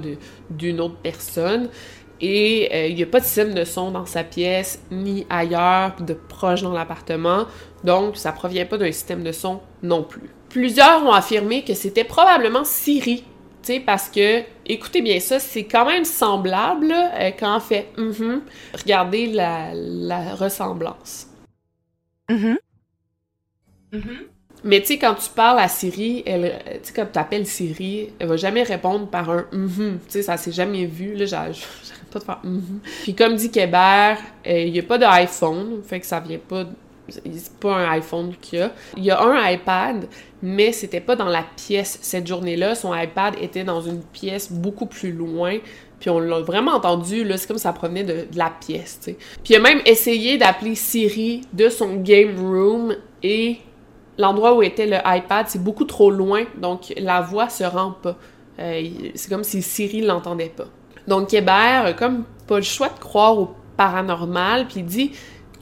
d'une 0.48 0.81
autre 0.81 0.96
personne. 1.03 1.68
Et 2.22 2.70
euh, 2.72 2.87
il 2.87 2.94
n'y 2.94 3.03
a 3.03 3.07
pas 3.07 3.18
de 3.18 3.25
système 3.25 3.53
de 3.53 3.64
son 3.64 3.90
dans 3.90 4.07
sa 4.07 4.25
pièce, 4.25 4.81
ni 4.90 5.27
ailleurs, 5.29 5.96
de 6.01 6.14
proche 6.14 6.62
dans 6.62 6.72
l'appartement, 6.72 7.46
donc 7.85 8.16
ça 8.16 8.33
provient 8.33 8.64
pas 8.64 8.79
d'un 8.79 8.92
système 8.92 9.25
de 9.25 9.33
son 9.33 9.61
non 9.83 10.03
plus. 10.03 10.31
Plusieurs 10.52 11.02
ont 11.06 11.12
affirmé 11.12 11.64
que 11.64 11.72
c'était 11.72 12.04
probablement 12.04 12.62
Siri, 12.62 13.24
tu 13.62 13.72
sais, 13.72 13.80
parce 13.80 14.10
que, 14.10 14.42
écoutez 14.66 15.00
bien 15.00 15.18
ça, 15.18 15.38
c'est 15.38 15.64
quand 15.64 15.86
même 15.86 16.04
semblable 16.04 16.92
euh, 16.92 17.30
quand 17.38 17.56
on 17.56 17.60
fait 17.60 17.88
mm 17.96 18.40
Regardez 18.74 19.28
la, 19.28 20.34
ressemblance. 20.34 21.28
Mm 22.28 22.56
Mais 24.62 24.80
tu 24.80 24.88
sais, 24.88 24.98
quand 24.98 25.14
tu 25.14 25.30
parles 25.30 25.58
à 25.58 25.68
Siri, 25.68 26.22
elle, 26.26 26.60
tu 26.66 26.88
sais, 26.88 26.92
quand 26.92 27.06
tu 27.10 27.18
appelles 27.18 27.46
Siri, 27.46 28.10
elle 28.18 28.28
va 28.28 28.36
jamais 28.36 28.62
répondre 28.62 29.08
par 29.08 29.30
un 29.30 29.46
mm 29.52 30.00
Tu 30.04 30.10
sais, 30.10 30.22
ça 30.22 30.36
s'est 30.36 30.52
jamais 30.52 30.84
vu, 30.84 31.14
là, 31.14 31.24
j'arrête 31.26 31.56
pas 32.12 32.18
de 32.18 32.24
faire 32.24 32.40
mm 32.44 32.80
Puis 33.04 33.14
comme 33.14 33.36
dit 33.36 33.50
Kéber, 33.50 34.16
euh, 34.46 34.58
il 34.58 34.72
n'y 34.72 34.80
a 34.80 34.82
pas 34.82 34.98
d'iPhone, 34.98 35.82
fait 35.82 36.00
que 36.00 36.06
ça 36.06 36.20
vient 36.20 36.38
pas 36.38 36.66
c'est 37.08 37.58
pas 37.58 37.74
un 37.74 37.90
iPhone 37.92 38.34
qu'il 38.40 38.58
y 38.60 38.62
a. 38.62 38.72
Il 38.96 39.04
y 39.04 39.10
a 39.10 39.20
un 39.20 39.50
iPad, 39.50 40.06
mais 40.42 40.72
c'était 40.72 41.00
pas 41.00 41.16
dans 41.16 41.28
la 41.28 41.44
pièce 41.56 41.98
cette 42.02 42.26
journée-là. 42.26 42.74
Son 42.74 42.94
iPad 42.94 43.34
était 43.40 43.64
dans 43.64 43.80
une 43.80 44.02
pièce 44.02 44.52
beaucoup 44.52 44.86
plus 44.86 45.12
loin. 45.12 45.58
Puis 46.00 46.10
on 46.10 46.18
l'a 46.18 46.40
vraiment 46.40 46.72
entendu, 46.72 47.22
là, 47.22 47.36
c'est 47.36 47.46
comme 47.46 47.58
ça 47.58 47.72
provenait 47.72 48.02
de, 48.02 48.26
la 48.34 48.50
pièce, 48.50 48.98
tu. 49.04 49.14
Puis 49.14 49.54
il 49.54 49.56
a 49.56 49.60
même 49.60 49.80
essayé 49.86 50.36
d'appeler 50.36 50.74
Siri 50.74 51.42
de 51.52 51.68
son 51.68 51.94
game 51.96 52.36
room 52.40 52.96
et 53.22 53.58
l'endroit 54.18 54.56
où 54.56 54.62
était 54.62 54.86
le 54.86 54.96
iPad, 55.04 55.46
c'est 55.48 55.62
beaucoup 55.62 55.84
trop 55.84 56.10
loin, 56.10 56.44
donc 56.60 56.92
la 56.96 57.20
voix 57.20 57.48
se 57.48 57.62
rend 57.62 57.92
pas. 57.92 58.16
Euh, 58.58 58.82
c'est 59.14 59.30
comme 59.30 59.44
si 59.44 59.62
Siri 59.62 60.00
l'entendait 60.00 60.52
pas. 60.54 60.66
Donc 61.06 61.28
Kéber 61.28 61.50
a 61.50 61.92
comme 61.92 62.24
pas 62.46 62.56
le 62.56 62.62
choix 62.62 62.88
de 62.88 62.98
croire 62.98 63.38
au 63.38 63.54
paranormal, 63.76 64.66
puis 64.66 64.80
il 64.80 64.86
dit 64.86 65.12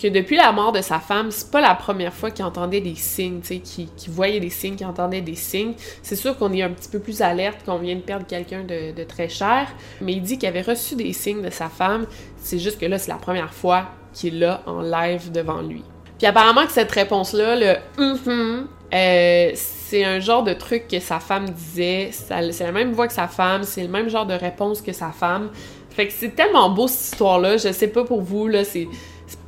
que 0.01 0.09
depuis 0.09 0.37
la 0.37 0.53
mort 0.53 0.73
de 0.73 0.81
sa 0.81 0.99
femme, 0.99 1.31
c'est 1.31 1.51
pas 1.51 1.61
la 1.61 1.75
première 1.75 2.13
fois 2.13 2.31
qu'il 2.31 2.45
entendait 2.45 2.81
des 2.81 2.95
signes, 2.95 3.41
tu 3.41 3.61
sais, 3.63 3.87
qu'il 3.97 4.11
voyait 4.11 4.41
des 4.41 4.51
signes, 4.51 4.77
qu'il 4.77 4.87
entendait 4.87 5.21
des 5.21 5.35
signes. 5.35 5.75
C'est 6.03 6.17
sûr 6.17 6.37
qu'on 6.39 6.53
est 6.53 6.63
un 6.63 6.71
petit 6.71 6.89
peu 6.89 6.99
plus 6.99 7.21
alerte 7.23 7.65
qu'on 7.65 7.79
vient 7.79 7.97
de 7.97 8.01
perdre 8.01 8.27
quelqu'un 8.27 8.65
de, 8.65 9.05
très 9.05 9.29
cher, 9.29 9.69
mais 10.01 10.13
il 10.13 10.23
dit 10.23 10.39
qu'il 10.39 10.49
avait 10.49 10.63
reçu 10.63 10.95
des 10.95 11.13
signes 11.13 11.43
de 11.43 11.51
sa 11.51 11.69
femme. 11.69 12.07
C'est 12.37 12.59
juste 12.59 12.81
que 12.81 12.87
là, 12.87 12.99
c'est 12.99 13.11
la 13.11 13.19
première 13.19 13.53
fois 13.53 13.87
qu'il 14.13 14.39
l'a 14.39 14.63
en 14.67 14.81
live 14.81 15.31
devant 15.33 15.61
lui. 15.61 15.83
Puis 16.19 16.27
apparemment 16.27 16.67
que 16.67 16.73
cette 16.73 16.93
réponse-là, 16.93 17.57
le 17.57 17.77
Mhm 17.99 18.67
euh, 18.93 19.53
c'est 19.55 20.05
un 20.05 20.19
genre 20.19 20.43
de 20.43 20.53
truc 20.53 20.89
que 20.89 20.99
sa 20.99 21.21
femme 21.21 21.49
disait. 21.49 22.11
C'est 22.13 22.61
la 22.61 22.73
même 22.73 22.93
voix 22.93 23.07
que 23.07 23.13
sa 23.13 23.29
femme, 23.29 23.63
c'est 23.63 23.83
le 23.83 23.89
même 23.89 24.09
genre 24.09 24.27
de 24.27 24.35
réponse 24.35 24.81
que 24.81 24.93
sa 24.93 25.11
femme. 25.11 25.51
Fait 25.91 26.07
que 26.07 26.13
c'est 26.13 26.35
tellement 26.35 26.71
beau 26.71 26.89
cette 26.89 27.13
histoire-là. 27.13 27.57
Je 27.57 27.73
sais 27.73 27.89
pas 27.89 28.05
pour 28.05 28.23
vous, 28.23 28.49
là, 28.49 28.65
c'est. 28.65 28.89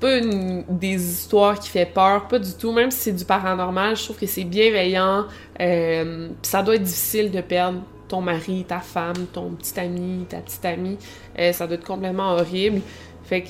Pas 0.02 0.20
des 0.68 0.94
histoires 1.12 1.58
qui 1.60 1.68
fait 1.70 1.86
peur, 1.86 2.26
pas 2.26 2.38
du 2.40 2.52
tout. 2.54 2.72
Même 2.72 2.90
si 2.90 2.98
c'est 2.98 3.12
du 3.12 3.24
paranormal, 3.24 3.96
je 3.96 4.02
trouve 4.04 4.18
que 4.18 4.26
c'est 4.26 4.44
bienveillant. 4.44 5.26
Euh, 5.60 6.28
ça 6.42 6.62
doit 6.64 6.74
être 6.74 6.82
difficile 6.82 7.30
de 7.30 7.40
perdre 7.40 7.80
ton 8.08 8.20
mari, 8.20 8.64
ta 8.66 8.80
femme, 8.80 9.26
ton 9.32 9.50
petit 9.50 9.78
ami, 9.78 10.26
ta 10.28 10.38
petite 10.38 10.64
amie. 10.64 10.98
Euh, 11.38 11.52
ça 11.52 11.66
doit 11.68 11.76
être 11.76 11.86
complètement 11.86 12.32
horrible. 12.32 12.80
Fait 13.22 13.42
que 13.42 13.48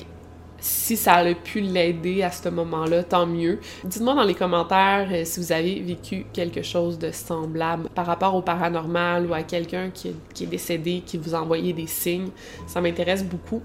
si 0.59 0.95
ça 0.95 1.15
a 1.15 1.33
pu 1.33 1.59
l'aider 1.59 2.21
à 2.23 2.31
ce 2.31 2.47
moment-là, 2.49 3.03
tant 3.03 3.25
mieux. 3.25 3.59
Dites-moi 3.83 4.13
dans 4.13 4.23
les 4.23 4.35
commentaires 4.35 5.09
euh, 5.11 5.25
si 5.25 5.39
vous 5.41 5.51
avez 5.51 5.81
vécu 5.81 6.27
quelque 6.31 6.61
chose 6.61 6.97
de 6.99 7.11
semblable 7.11 7.89
par 7.95 8.05
rapport 8.05 8.35
au 8.35 8.41
paranormal 8.43 9.25
ou 9.25 9.33
à 9.33 9.41
quelqu'un 9.43 9.89
qui, 9.89 10.09
est- 10.09 10.45
décédé, 10.45 11.01
qui 11.05 11.17
vous 11.17 11.33
a 11.35 11.41
envoyé 11.41 11.73
des 11.73 11.87
signes. 11.87 12.29
Ça 12.67 12.79
m'intéresse 12.79 13.25
beaucoup. 13.25 13.61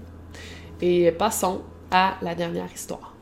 Et 0.81 1.11
passons 1.11 1.61
à 1.91 2.15
la 2.21 2.35
dernière 2.35 2.71
histoire. 2.73 3.13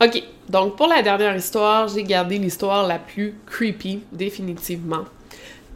Ok, 0.00 0.22
donc 0.48 0.76
pour 0.76 0.86
la 0.86 1.02
dernière 1.02 1.34
histoire, 1.34 1.88
j'ai 1.88 2.04
gardé 2.04 2.38
l'histoire 2.38 2.86
la 2.86 3.00
plus 3.00 3.34
creepy, 3.46 4.04
définitivement. 4.12 5.04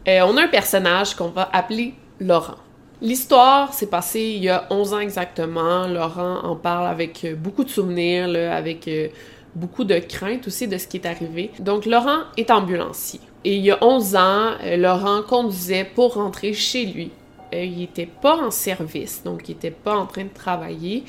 Euh, 0.07 0.21
on 0.25 0.37
a 0.37 0.43
un 0.43 0.47
personnage 0.47 1.13
qu'on 1.15 1.27
va 1.27 1.49
appeler 1.51 1.93
Laurent. 2.21 2.55
L'histoire 3.01 3.73
s'est 3.73 3.87
passée 3.87 4.21
il 4.37 4.43
y 4.43 4.49
a 4.49 4.65
11 4.69 4.93
ans 4.93 4.99
exactement. 4.99 5.87
Laurent 5.87 6.39
en 6.43 6.55
parle 6.55 6.87
avec 6.87 7.25
euh, 7.25 7.35
beaucoup 7.35 7.65
de 7.65 7.69
souvenirs, 7.69 8.29
avec 8.53 8.87
euh, 8.87 9.09
beaucoup 9.55 9.83
de 9.83 9.99
crainte 9.99 10.47
aussi 10.47 10.69
de 10.69 10.77
ce 10.77 10.87
qui 10.87 10.97
est 10.97 11.05
arrivé. 11.05 11.51
Donc 11.59 11.85
Laurent 11.85 12.19
est 12.37 12.49
ambulancier. 12.49 13.19
Et 13.43 13.57
il 13.57 13.65
y 13.65 13.71
a 13.71 13.83
11 13.83 14.15
ans, 14.15 14.51
Laurent 14.77 15.21
conduisait 15.21 15.83
pour 15.83 16.13
rentrer 16.13 16.53
chez 16.53 16.85
lui. 16.85 17.11
Euh, 17.53 17.63
il 17.63 17.77
n'était 17.77 18.07
pas 18.07 18.37
en 18.37 18.51
service, 18.51 19.23
donc 19.23 19.47
il 19.47 19.53
n'était 19.53 19.71
pas 19.71 19.95
en 19.95 20.05
train 20.05 20.23
de 20.23 20.33
travailler. 20.33 21.03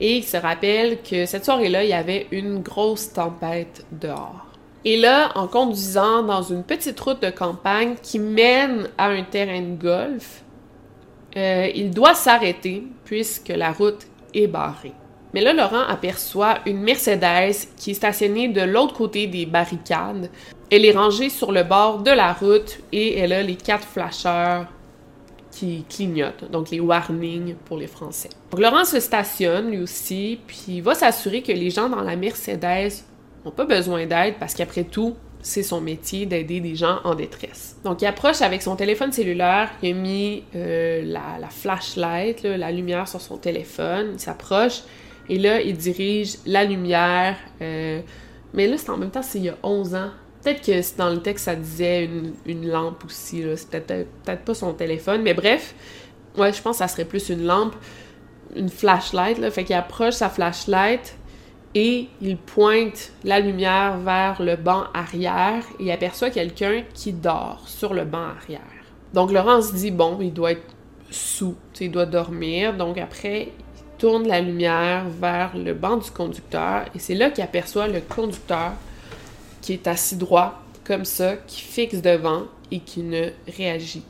Et 0.00 0.18
il 0.18 0.24
se 0.24 0.36
rappelle 0.36 1.02
que 1.02 1.26
cette 1.26 1.44
soirée-là, 1.44 1.82
il 1.82 1.90
y 1.90 1.94
avait 1.94 2.28
une 2.30 2.60
grosse 2.60 3.12
tempête 3.12 3.84
dehors. 3.90 4.46
Et 4.84 4.96
là, 4.96 5.32
en 5.34 5.48
conduisant 5.48 6.22
dans 6.22 6.42
une 6.42 6.62
petite 6.62 6.98
route 7.00 7.20
de 7.20 7.30
campagne 7.30 7.96
qui 8.00 8.20
mène 8.20 8.88
à 8.96 9.08
un 9.08 9.22
terrain 9.24 9.60
de 9.60 9.74
golf, 9.74 10.42
euh, 11.36 11.68
il 11.74 11.90
doit 11.90 12.14
s'arrêter 12.14 12.84
puisque 13.04 13.48
la 13.48 13.72
route 13.72 14.06
est 14.34 14.46
barrée. 14.46 14.92
Mais 15.34 15.42
là, 15.42 15.52
Laurent 15.52 15.82
aperçoit 15.86 16.58
une 16.64 16.80
Mercedes 16.80 17.66
qui 17.76 17.90
est 17.90 17.94
stationnée 17.94 18.48
de 18.48 18.62
l'autre 18.62 18.94
côté 18.94 19.26
des 19.26 19.46
barricades. 19.46 20.30
Elle 20.70 20.84
est 20.84 20.96
rangée 20.96 21.28
sur 21.28 21.52
le 21.52 21.64
bord 21.64 21.98
de 21.98 22.10
la 22.10 22.32
route 22.32 22.78
et 22.92 23.18
elle 23.18 23.32
a 23.32 23.42
les 23.42 23.56
quatre 23.56 23.86
flasheurs 23.86 24.66
qui 25.58 25.84
clignotent, 25.88 26.48
donc 26.50 26.70
les 26.70 26.78
warnings 26.78 27.54
pour 27.64 27.76
les 27.78 27.88
Français. 27.88 28.28
Donc 28.50 28.60
Laurent 28.60 28.84
se 28.84 29.00
stationne 29.00 29.70
lui 29.70 29.80
aussi, 29.80 30.38
puis 30.46 30.80
va 30.80 30.94
s'assurer 30.94 31.42
que 31.42 31.50
les 31.52 31.70
gens 31.70 31.88
dans 31.88 32.02
la 32.02 32.14
Mercedes 32.14 32.92
n'ont 33.44 33.50
pas 33.50 33.64
besoin 33.64 34.06
d'aide 34.06 34.34
parce 34.38 34.54
qu'après 34.54 34.84
tout, 34.84 35.16
c'est 35.40 35.62
son 35.64 35.80
métier 35.80 36.26
d'aider 36.26 36.60
des 36.60 36.76
gens 36.76 36.98
en 37.04 37.14
détresse. 37.14 37.76
Donc 37.84 38.02
il 38.02 38.06
approche 38.06 38.40
avec 38.42 38.62
son 38.62 38.76
téléphone 38.76 39.10
cellulaire, 39.10 39.70
il 39.82 39.90
a 39.90 39.94
mis 39.94 40.44
euh, 40.54 41.02
la, 41.04 41.38
la 41.40 41.48
flashlight, 41.48 42.42
la 42.44 42.70
lumière 42.70 43.08
sur 43.08 43.20
son 43.20 43.36
téléphone, 43.36 44.10
il 44.14 44.20
s'approche 44.20 44.82
et 45.28 45.38
là 45.38 45.60
il 45.60 45.76
dirige 45.76 46.36
la 46.46 46.64
lumière. 46.64 47.36
euh, 47.62 48.00
mais 48.54 48.66
là 48.68 48.78
c'est 48.78 48.90
en 48.90 48.96
même 48.96 49.10
temps 49.10 49.22
c'est 49.22 49.38
il 49.38 49.44
y 49.46 49.48
a 49.48 49.56
11 49.62 49.94
ans. 49.94 50.10
Peut-être 50.42 50.64
que 50.64 50.96
dans 50.96 51.10
le 51.10 51.20
texte 51.20 51.46
ça 51.46 51.56
disait 51.56 52.08
une, 52.46 52.68
lampe 52.68 53.04
aussi, 53.04 53.44
c'est 53.56 53.84
peut-être 53.84 54.44
pas 54.44 54.54
son 54.54 54.72
téléphone, 54.72 55.22
mais 55.22 55.34
bref, 55.34 55.74
ouais 56.36 56.52
je 56.52 56.62
pense 56.62 56.76
que 56.76 56.78
ça 56.78 56.88
serait 56.88 57.04
plus 57.04 57.28
une 57.28 57.44
lampe, 57.44 57.74
une 58.54 58.68
flashlight, 58.68 59.38
là. 59.38 59.50
fait 59.50 59.64
qu'il 59.64 59.74
approche 59.74 60.14
sa 60.14 60.28
flashlight 60.28 61.16
et 61.74 62.08
il 62.20 62.36
pointe 62.36 63.12
la 63.24 63.40
lumière 63.40 63.98
vers 63.98 64.40
le 64.42 64.56
banc 64.56 64.84
arrière 64.94 65.64
et 65.78 65.92
aperçoit 65.92 66.30
quelqu'un 66.30 66.82
qui 66.94 67.12
dort 67.12 67.62
sur 67.66 67.94
le 67.94 68.04
banc 68.04 68.28
arrière. 68.36 68.60
Donc 69.14 69.32
Laurent 69.32 69.62
se 69.62 69.74
dit, 69.74 69.90
bon, 69.90 70.18
il 70.20 70.32
doit 70.32 70.52
être 70.52 70.74
sous, 71.10 71.56
il 71.80 71.90
doit 71.90 72.06
dormir. 72.06 72.76
Donc 72.76 72.98
après, 72.98 73.52
il 73.76 73.98
tourne 73.98 74.26
la 74.26 74.40
lumière 74.40 75.06
vers 75.08 75.56
le 75.56 75.74
banc 75.74 75.96
du 75.96 76.10
conducteur 76.10 76.84
et 76.94 76.98
c'est 76.98 77.14
là 77.14 77.30
qu'il 77.30 77.44
aperçoit 77.44 77.88
le 77.88 78.00
conducteur 78.00 78.72
qui 79.68 79.74
est 79.74 79.86
assis 79.86 80.16
droit, 80.16 80.62
comme 80.82 81.04
ça, 81.04 81.36
qui 81.46 81.60
fixe 81.60 82.00
devant 82.00 82.44
et 82.70 82.80
qui 82.80 83.02
ne 83.02 83.28
réagit 83.54 84.02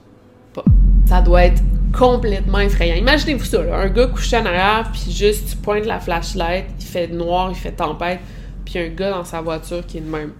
pas. 0.54 0.62
Ça 1.04 1.20
doit 1.20 1.46
être 1.46 1.60
complètement 1.92 2.60
effrayant. 2.60 2.94
Imaginez-vous 2.94 3.44
ça, 3.44 3.62
un 3.74 3.88
gars 3.88 4.06
couché 4.06 4.36
en 4.36 4.46
arrière, 4.46 4.88
puis 4.92 5.10
juste 5.10 5.58
tu 5.60 5.80
la 5.80 5.98
flashlight, 5.98 6.66
il 6.78 6.86
fait 6.86 7.08
noir, 7.08 7.50
il 7.50 7.56
fait 7.56 7.72
tempête, 7.72 8.20
puis 8.64 8.78
un 8.78 8.86
gars 8.86 9.10
dans 9.10 9.24
sa 9.24 9.40
voiture 9.40 9.84
qui 9.84 9.98
est 9.98 10.00
de 10.00 10.08
même, 10.08 10.32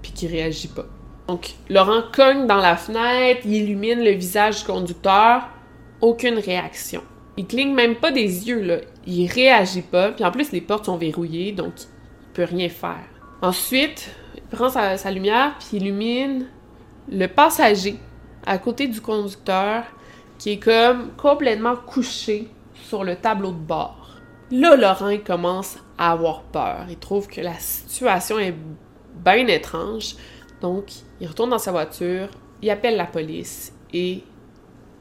puis 0.00 0.12
qui 0.12 0.28
réagit 0.28 0.68
pas. 0.68 0.86
Donc, 1.26 1.54
Laurent 1.68 2.02
cogne 2.12 2.46
dans 2.46 2.60
la 2.60 2.76
fenêtre, 2.76 3.40
il 3.46 3.54
illumine 3.54 4.04
le 4.04 4.12
visage 4.12 4.60
du 4.60 4.64
conducteur, 4.64 5.42
aucune 6.00 6.38
réaction. 6.38 7.02
Il 7.36 7.48
cligne 7.48 7.74
même 7.74 7.96
pas 7.96 8.12
des 8.12 8.46
yeux, 8.46 8.62
là. 8.62 8.76
Il 9.08 9.26
réagit 9.26 9.82
pas, 9.82 10.12
puis 10.12 10.24
en 10.24 10.30
plus, 10.30 10.52
les 10.52 10.60
portes 10.60 10.84
sont 10.84 10.98
verrouillées, 10.98 11.50
donc 11.50 11.72
il 11.80 12.32
peut 12.32 12.44
rien 12.44 12.68
faire. 12.68 13.08
Ensuite, 13.42 14.10
il 14.34 14.42
prend 14.42 14.70
sa, 14.70 15.10
lumière, 15.10 15.54
puis 15.58 15.68
il 15.72 15.82
illumine 15.82 16.46
le 17.10 17.26
passager 17.26 17.98
à 18.46 18.58
côté 18.58 18.88
du 18.88 19.00
conducteur 19.00 19.84
qui 20.38 20.52
est 20.52 20.58
comme 20.58 21.10
complètement 21.16 21.76
couché 21.76 22.48
sur 22.74 23.04
le 23.04 23.16
tableau 23.16 23.50
de 23.50 23.56
bord. 23.56 24.16
Là, 24.50 24.76
Laurent 24.76 25.16
commence 25.24 25.76
à 25.98 26.12
avoir 26.12 26.42
peur. 26.42 26.86
Il 26.88 26.98
trouve 26.98 27.26
que 27.26 27.40
la 27.40 27.58
situation 27.58 28.38
est 28.38 28.54
bien 29.24 29.46
étrange. 29.48 30.14
Donc, 30.60 30.92
il 31.20 31.26
retourne 31.26 31.50
dans 31.50 31.58
sa 31.58 31.72
voiture, 31.72 32.28
il 32.62 32.70
appelle 32.70 32.96
la 32.96 33.06
police 33.06 33.72
et 33.92 34.22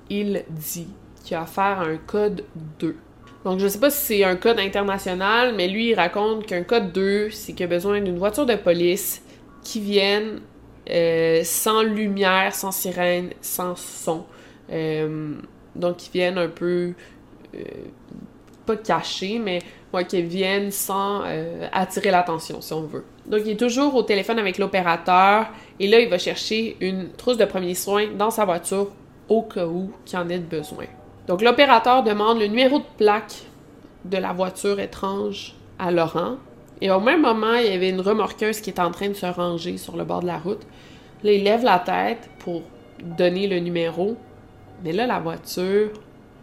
il 0.09 0.43
dit 0.49 0.87
qu'il 1.23 1.37
a 1.37 1.41
affaire 1.41 1.79
à 1.79 1.85
un 1.85 1.97
code 1.97 2.43
2. 2.79 2.97
Donc, 3.45 3.59
je 3.59 3.67
sais 3.67 3.79
pas 3.79 3.91
si 3.91 4.17
c'est 4.17 4.23
un 4.23 4.35
code 4.35 4.59
international, 4.59 5.53
mais 5.55 5.67
lui, 5.67 5.89
il 5.89 5.93
raconte 5.93 6.47
qu'un 6.47 6.63
code 6.63 6.91
2, 6.91 7.29
c'est 7.29 7.53
qu'il 7.53 7.65
a 7.65 7.67
besoin 7.67 8.01
d'une 8.01 8.17
voiture 8.17 8.47
de 8.47 8.55
police 8.55 9.21
qui 9.63 9.79
vienne 9.79 10.39
euh, 10.89 11.41
sans 11.43 11.83
lumière, 11.83 12.55
sans 12.55 12.71
sirène, 12.71 13.29
sans 13.41 13.75
son. 13.75 14.25
Euh, 14.71 15.35
donc, 15.75 16.07
ils 16.07 16.11
viennent 16.11 16.39
un 16.39 16.47
peu, 16.47 16.93
euh, 17.53 17.59
pas 18.65 18.77
cachés, 18.77 19.37
mais 19.37 19.59
ouais, 19.93 20.05
qu'ils 20.05 20.25
viennent 20.25 20.71
sans 20.71 21.21
attirer 21.71 22.09
l'attention, 22.09 22.61
si 22.61 22.73
on 22.73 22.81
veut. 22.81 23.05
Donc, 23.27 23.41
il 23.45 23.51
est 23.51 23.59
toujours 23.59 23.93
au 23.93 24.01
téléphone 24.01 24.39
avec 24.39 24.57
l'opérateur, 24.57 25.49
et 25.79 25.87
là, 25.87 25.99
il 25.99 26.09
va 26.09 26.17
chercher 26.17 26.77
une 26.81 27.11
trousse 27.11 27.37
de 27.37 27.45
premiers 27.45 27.75
soins 27.75 28.07
dans 28.17 28.31
sa 28.31 28.43
voiture 28.43 28.89
au 29.29 29.43
cas 29.43 29.67
où 29.67 29.91
qu'il 30.03 30.17
en 30.17 30.27
ait 30.29 30.39
besoin. 30.39 30.85
Donc, 31.27 31.41
l'opérateur 31.41 32.03
demande 32.03 32.39
le 32.39 32.47
numéro 32.47 32.79
de 32.79 32.85
plaque 32.97 33.45
de 34.05 34.17
la 34.17 34.33
voiture 34.33 34.79
étrange 34.79 35.55
à 35.79 35.91
Laurent. 35.91 36.37
Et 36.81 36.91
au 36.91 36.99
même 36.99 37.21
moment, 37.21 37.55
il 37.55 37.67
y 37.67 37.73
avait 37.73 37.89
une 37.89 38.01
remorqueuse 38.01 38.61
qui 38.61 38.69
est 38.69 38.79
en 38.79 38.91
train 38.91 39.09
de 39.09 39.13
se 39.13 39.25
ranger 39.25 39.77
sur 39.77 39.95
le 39.95 40.03
bord 40.03 40.21
de 40.21 40.27
la 40.27 40.37
route. 40.37 40.61
Là, 41.23 41.31
il 41.31 41.43
lève 41.43 41.63
la 41.63 41.79
tête 41.79 42.29
pour 42.39 42.61
donner 43.01 43.47
le 43.47 43.59
numéro, 43.59 44.15
mais 44.83 44.91
là, 44.91 45.07
la 45.07 45.19
voiture 45.19 45.89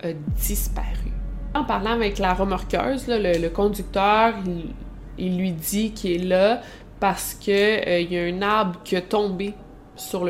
a 0.03 0.13
disparu. 0.13 1.13
En 1.55 1.65
parlant 1.65 1.93
avec 1.93 2.19
la 2.19 2.35
remorqueuse, 2.35 3.05
le, 3.09 3.49
conducteur, 3.49 4.35
il, 5.19 5.37
lui 5.37 5.53
dit 5.53 5.93
qu'il 5.93 6.13
est 6.13 6.27
là 6.27 6.63
parce 6.99 7.35
que 7.35 7.51
euh, 7.89 8.01
y 8.01 8.19
a 8.19 8.23
un 8.23 8.43
arbre 8.43 8.81
qui 8.85 8.97
a 8.97 9.03
tombé 9.03 9.55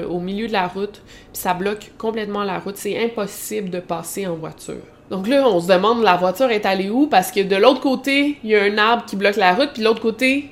au 0.09 0.21
milieu 0.21 0.49
de 0.49 0.53
la 0.53 0.67
route, 0.67 1.03
puis 1.05 1.41
ça 1.41 1.55
bloque 1.55 1.93
complètement 1.99 2.45
la 2.45 2.59
route. 2.59 2.77
C'est 2.77 3.03
impossible 3.03 3.71
de 3.71 3.81
passer 3.81 4.27
en 4.27 4.35
voiture. 4.35 4.83
Donc 5.11 5.29
là, 5.29 5.47
on 5.47 5.61
se 5.61 5.69
demande 5.69 6.03
la 6.03 6.17
voiture 6.17 6.51
est 6.51 6.65
allée 6.65 6.91
où? 6.91 7.07
Parce 7.07 7.31
que 7.31 7.41
de 7.41 7.57
l'autre 7.57 7.81
côté, 7.81 8.39
il 8.43 8.51
y 8.51 8.57
a 8.57 8.63
un 8.63 8.79
arbre 8.79 9.05
qui 9.05 9.17
bloque 9.17 9.37
la 9.37 9.55
route, 9.55 9.71
puis 9.75 9.83
de 9.83 9.89
l'autre 9.89 10.01
côté, 10.01 10.51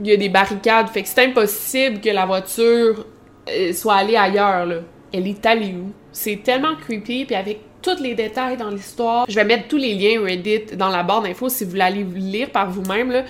il 0.00 0.06
y 0.06 0.12
a 0.12 0.16
des 0.16 0.28
barricades. 0.28 0.88
Fait 0.88 1.02
que 1.02 1.08
c'est 1.08 1.24
impossible 1.24 2.00
que 2.00 2.08
la 2.08 2.26
voiture 2.26 3.06
euh, 3.48 3.72
soit 3.72 3.96
allée 3.96 4.16
ailleurs, 4.16 4.66
là. 4.66 4.76
Elle 5.12 5.26
est 5.28 5.44
allée 5.44 5.74
où? 5.74 5.92
C'est 6.10 6.42
tellement 6.42 6.74
creepy, 6.76 7.26
puis 7.26 7.34
avec 7.34 7.60
tous 7.82 8.00
les 8.00 8.14
détails 8.14 8.56
dans 8.56 8.70
l'histoire. 8.70 9.26
Je 9.28 9.34
vais 9.34 9.44
mettre 9.44 9.68
tous 9.68 9.76
les 9.76 9.94
liens 9.94 10.22
Reddit 10.22 10.76
dans 10.76 10.88
la 10.88 11.02
barre 11.02 11.22
d'infos 11.22 11.48
si 11.48 11.64
vous 11.64 11.70
voulez 11.70 11.82
aller 11.82 12.04
lire 12.04 12.50
par 12.50 12.70
vous-même. 12.70 13.24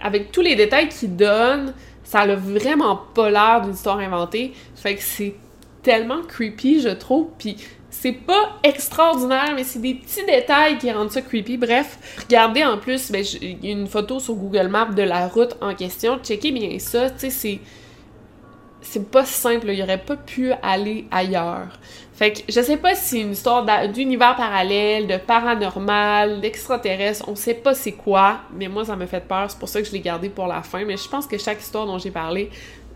Avec 0.00 0.30
tous 0.30 0.40
les 0.40 0.54
détails 0.54 0.88
qu'ils 0.88 1.16
donnent, 1.16 1.74
ça 2.08 2.20
a 2.20 2.34
vraiment 2.34 3.02
pas 3.14 3.28
l'air 3.28 3.60
d'une 3.60 3.74
histoire 3.74 3.98
inventée. 3.98 4.54
Fait 4.74 4.94
que 4.94 5.02
c'est 5.02 5.34
tellement 5.82 6.22
creepy, 6.22 6.80
je 6.80 6.88
trouve. 6.88 7.26
Puis 7.38 7.58
c'est 7.90 8.12
pas 8.12 8.56
extraordinaire, 8.62 9.52
mais 9.54 9.62
c'est 9.62 9.78
des 9.78 9.92
petits 9.92 10.24
détails 10.24 10.78
qui 10.78 10.90
rendent 10.90 11.10
ça 11.10 11.20
creepy. 11.20 11.58
Bref, 11.58 11.98
regardez 12.24 12.64
en 12.64 12.78
plus, 12.78 13.12
ben, 13.12 13.22
une 13.62 13.86
photo 13.86 14.20
sur 14.20 14.36
Google 14.36 14.68
Maps 14.68 14.86
de 14.86 15.02
la 15.02 15.28
route 15.28 15.54
en 15.60 15.74
question. 15.74 16.18
Checkez 16.24 16.50
bien 16.50 16.78
ça. 16.78 17.10
Tu 17.10 17.18
sais, 17.18 17.30
c'est 17.30 17.58
c'est 18.80 19.10
pas 19.10 19.24
simple, 19.24 19.70
il 19.70 19.82
aurait 19.82 19.98
pas 19.98 20.16
pu 20.16 20.52
aller 20.62 21.06
ailleurs. 21.10 21.68
Fait 22.14 22.32
que 22.32 22.40
je 22.48 22.60
sais 22.60 22.76
pas 22.76 22.94
si 22.94 23.04
c'est 23.04 23.20
une 23.20 23.32
histoire 23.32 23.64
d'univers 23.88 24.34
parallèle, 24.34 25.06
de 25.06 25.18
paranormal, 25.18 26.40
d'extraterrestre, 26.40 27.28
on 27.28 27.36
sait 27.36 27.54
pas 27.54 27.74
c'est 27.74 27.92
quoi, 27.92 28.40
mais 28.56 28.66
moi 28.66 28.84
ça 28.84 28.96
me 28.96 29.06
fait 29.06 29.20
peur, 29.20 29.48
c'est 29.48 29.58
pour 29.58 29.68
ça 29.68 29.80
que 29.80 29.86
je 29.86 29.92
l'ai 29.92 30.00
gardé 30.00 30.28
pour 30.28 30.48
la 30.48 30.62
fin, 30.62 30.84
mais 30.84 30.96
je 30.96 31.08
pense 31.08 31.26
que 31.26 31.38
chaque 31.38 31.60
histoire 31.60 31.86
dont 31.86 31.98
j'ai 31.98 32.10
parlé, 32.10 32.50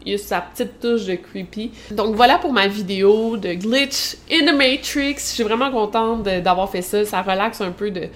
il 0.05 0.13
y 0.13 0.15
a 0.17 0.19
sa 0.19 0.41
petite 0.41 0.81
touche 0.81 1.05
de 1.05 1.15
creepy. 1.15 1.71
Donc 1.93 2.17
voilà 2.17 2.39
pour 2.39 2.53
ma 2.53 2.67
vidéo 2.67 3.37
de 3.37 3.53
Glitch 3.55 4.17
in 4.31 4.47
the 4.47 4.57
Matrix. 4.57 5.15
Je 5.19 5.35
suis 5.35 5.45
vraiment 5.45 5.71
contente 5.71 6.25
d'avoir 6.25 6.69
fait 6.69 6.83
ça, 6.83 7.05
ça 7.05 7.23
relaxe 7.23 7.61
un 7.61 7.71
peu 7.71 7.91
de 7.91 8.09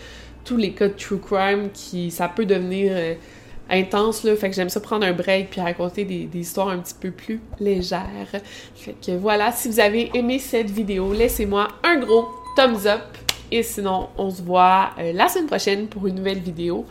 tous 0.44 0.56
les 0.56 0.72
cas 0.72 0.88
de 0.88 0.94
true 0.94 1.20
crime 1.20 1.70
qui 1.72 2.10
ça 2.10 2.28
peut 2.28 2.46
devenir 2.46 2.92
euh, 2.94 3.14
intense 3.70 4.24
là, 4.24 4.36
fait 4.36 4.50
que 4.50 4.56
j'aime 4.56 4.68
ça 4.68 4.80
prendre 4.80 5.06
un 5.06 5.12
break 5.12 5.50
puis 5.50 5.60
raconter 5.60 6.04
des, 6.04 6.28
histoires 6.38 6.68
un 6.68 6.78
petit 6.78 6.94
peu 6.98 7.10
plus 7.10 7.40
légères. 7.58 8.28
Fait 8.74 8.94
que 9.04 9.12
voilà, 9.12 9.52
si 9.52 9.68
vous 9.68 9.80
avez 9.80 10.10
aimé 10.14 10.38
cette 10.38 10.70
vidéo, 10.70 11.12
laissez-moi 11.12 11.68
un 11.82 11.96
gros 11.96 12.28
thumbs 12.56 12.86
up 12.86 13.02
et 13.50 13.62
sinon 13.62 14.08
on 14.18 14.30
se 14.30 14.42
voit 14.42 14.90
euh, 14.98 15.12
la 15.12 15.28
semaine 15.28 15.46
prochaine 15.46 15.86
pour 15.86 16.06
une 16.06 16.16
nouvelle 16.16 16.40
vidéo. 16.40 16.86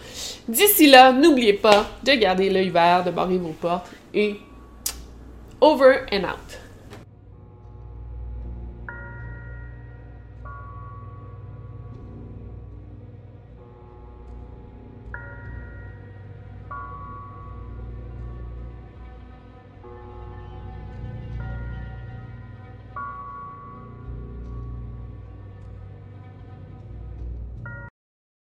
D'ici 0.48 0.88
là, 0.88 1.12
n'oubliez 1.12 1.54
pas 1.54 1.86
de 2.04 2.14
garder 2.14 2.50
l'œil 2.50 2.70
vert, 2.70 3.04
de 3.04 3.12
barrer 3.12 3.38
vos 3.38 3.50
portes 3.50 3.88
et 4.14 4.36
over 5.62 6.06
and 6.12 6.24
out. 6.24 6.65